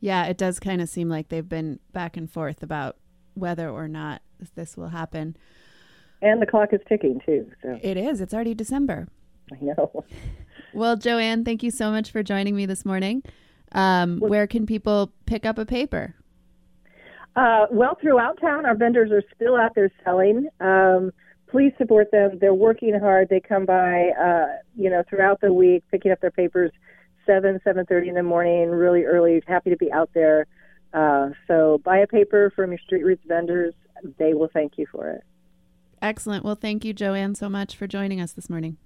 Yeah, 0.01 0.25
it 0.25 0.37
does 0.37 0.59
kind 0.59 0.81
of 0.81 0.89
seem 0.89 1.09
like 1.09 1.29
they've 1.29 1.47
been 1.47 1.79
back 1.93 2.15
and 2.17 2.31
forth 2.31 2.63
about 2.63 2.97
whether 3.33 3.69
or 3.69 3.87
not 3.87 4.21
this 4.55 4.77
will 4.77 4.89
happen. 4.89 5.35
and 6.21 6.41
the 6.41 6.45
clock 6.45 6.69
is 6.73 6.79
ticking 6.87 7.21
too. 7.25 7.49
So 7.61 7.77
It 7.81 7.97
is. 7.97 8.21
It's 8.21 8.33
already 8.33 8.53
December. 8.53 9.07
I 9.51 9.57
know. 9.61 10.05
Well, 10.71 10.97
Joanne, 10.97 11.45
thank 11.45 11.63
you 11.63 11.71
so 11.71 11.89
much 11.89 12.11
for 12.11 12.21
joining 12.21 12.55
me 12.55 12.67
this 12.67 12.85
morning. 12.85 13.23
Um, 13.71 14.19
where 14.19 14.45
can 14.45 14.67
people 14.67 15.11
pick 15.25 15.43
up 15.43 15.57
a 15.57 15.65
paper? 15.65 16.13
Uh, 17.35 17.65
well, 17.71 17.97
throughout 17.99 18.39
town, 18.39 18.67
our 18.67 18.75
vendors 18.75 19.11
are 19.11 19.23
still 19.35 19.55
out 19.55 19.73
there 19.73 19.91
selling. 20.03 20.47
Um, 20.59 21.11
please 21.49 21.71
support 21.79 22.11
them. 22.11 22.37
They're 22.39 22.53
working 22.53 22.97
hard. 22.99 23.29
They 23.29 23.39
come 23.39 23.65
by, 23.65 24.09
uh, 24.21 24.57
you 24.75 24.91
know, 24.91 25.03
throughout 25.09 25.41
the 25.41 25.51
week, 25.51 25.83
picking 25.89 26.11
up 26.11 26.21
their 26.21 26.29
papers 26.29 26.71
seven, 27.29 27.59
seven 27.63 27.85
thirty 27.85 28.09
in 28.09 28.15
the 28.15 28.23
morning, 28.23 28.69
really 28.69 29.03
early. 29.03 29.41
Happy 29.47 29.69
to 29.69 29.77
be 29.77 29.91
out 29.91 30.09
there. 30.13 30.47
Uh, 30.93 31.29
so 31.47 31.79
buy 31.83 31.99
a 31.99 32.07
paper 32.07 32.51
from 32.55 32.71
your 32.71 32.79
Street 32.79 33.03
Roots 33.03 33.23
vendors. 33.27 33.73
They 34.17 34.33
will 34.33 34.49
thank 34.51 34.77
you 34.77 34.87
for 34.91 35.09
it. 35.11 35.23
Excellent. 36.01 36.43
Well, 36.43 36.55
thank 36.55 36.83
you, 36.85 36.93
Joanne, 36.93 37.35
so 37.35 37.49
much 37.49 37.75
for 37.75 37.85
joining 37.85 38.19
us 38.21 38.31
this 38.31 38.49
morning. 38.49 38.77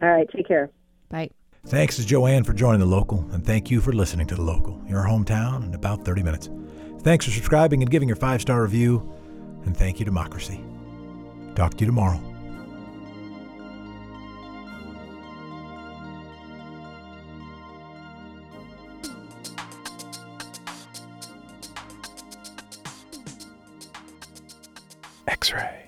All 0.00 0.08
right, 0.08 0.28
take 0.34 0.48
care. 0.48 0.70
Bye. 1.10 1.30
Thanks 1.66 1.96
to 1.96 2.06
Joanne 2.06 2.42
for 2.42 2.54
joining 2.54 2.80
the 2.80 2.86
local, 2.86 3.20
and 3.30 3.46
thank 3.46 3.70
you 3.70 3.80
for 3.80 3.92
listening 3.92 4.26
to 4.28 4.34
the 4.34 4.42
local, 4.42 4.82
your 4.88 5.04
hometown 5.04 5.64
in 5.64 5.74
about 5.74 6.04
30 6.04 6.22
minutes. 6.22 6.50
Thanks 7.00 7.24
for 7.24 7.30
subscribing 7.30 7.82
and 7.82 7.90
giving 7.90 8.08
your 8.08 8.16
five 8.16 8.40
star 8.40 8.62
review, 8.62 9.12
and 9.64 9.76
thank 9.76 10.00
you, 10.00 10.04
Democracy. 10.04 10.60
Talk 11.54 11.74
to 11.74 11.80
you 11.80 11.86
tomorrow. 11.86 12.31
X 25.42 25.52
ray. 25.52 25.81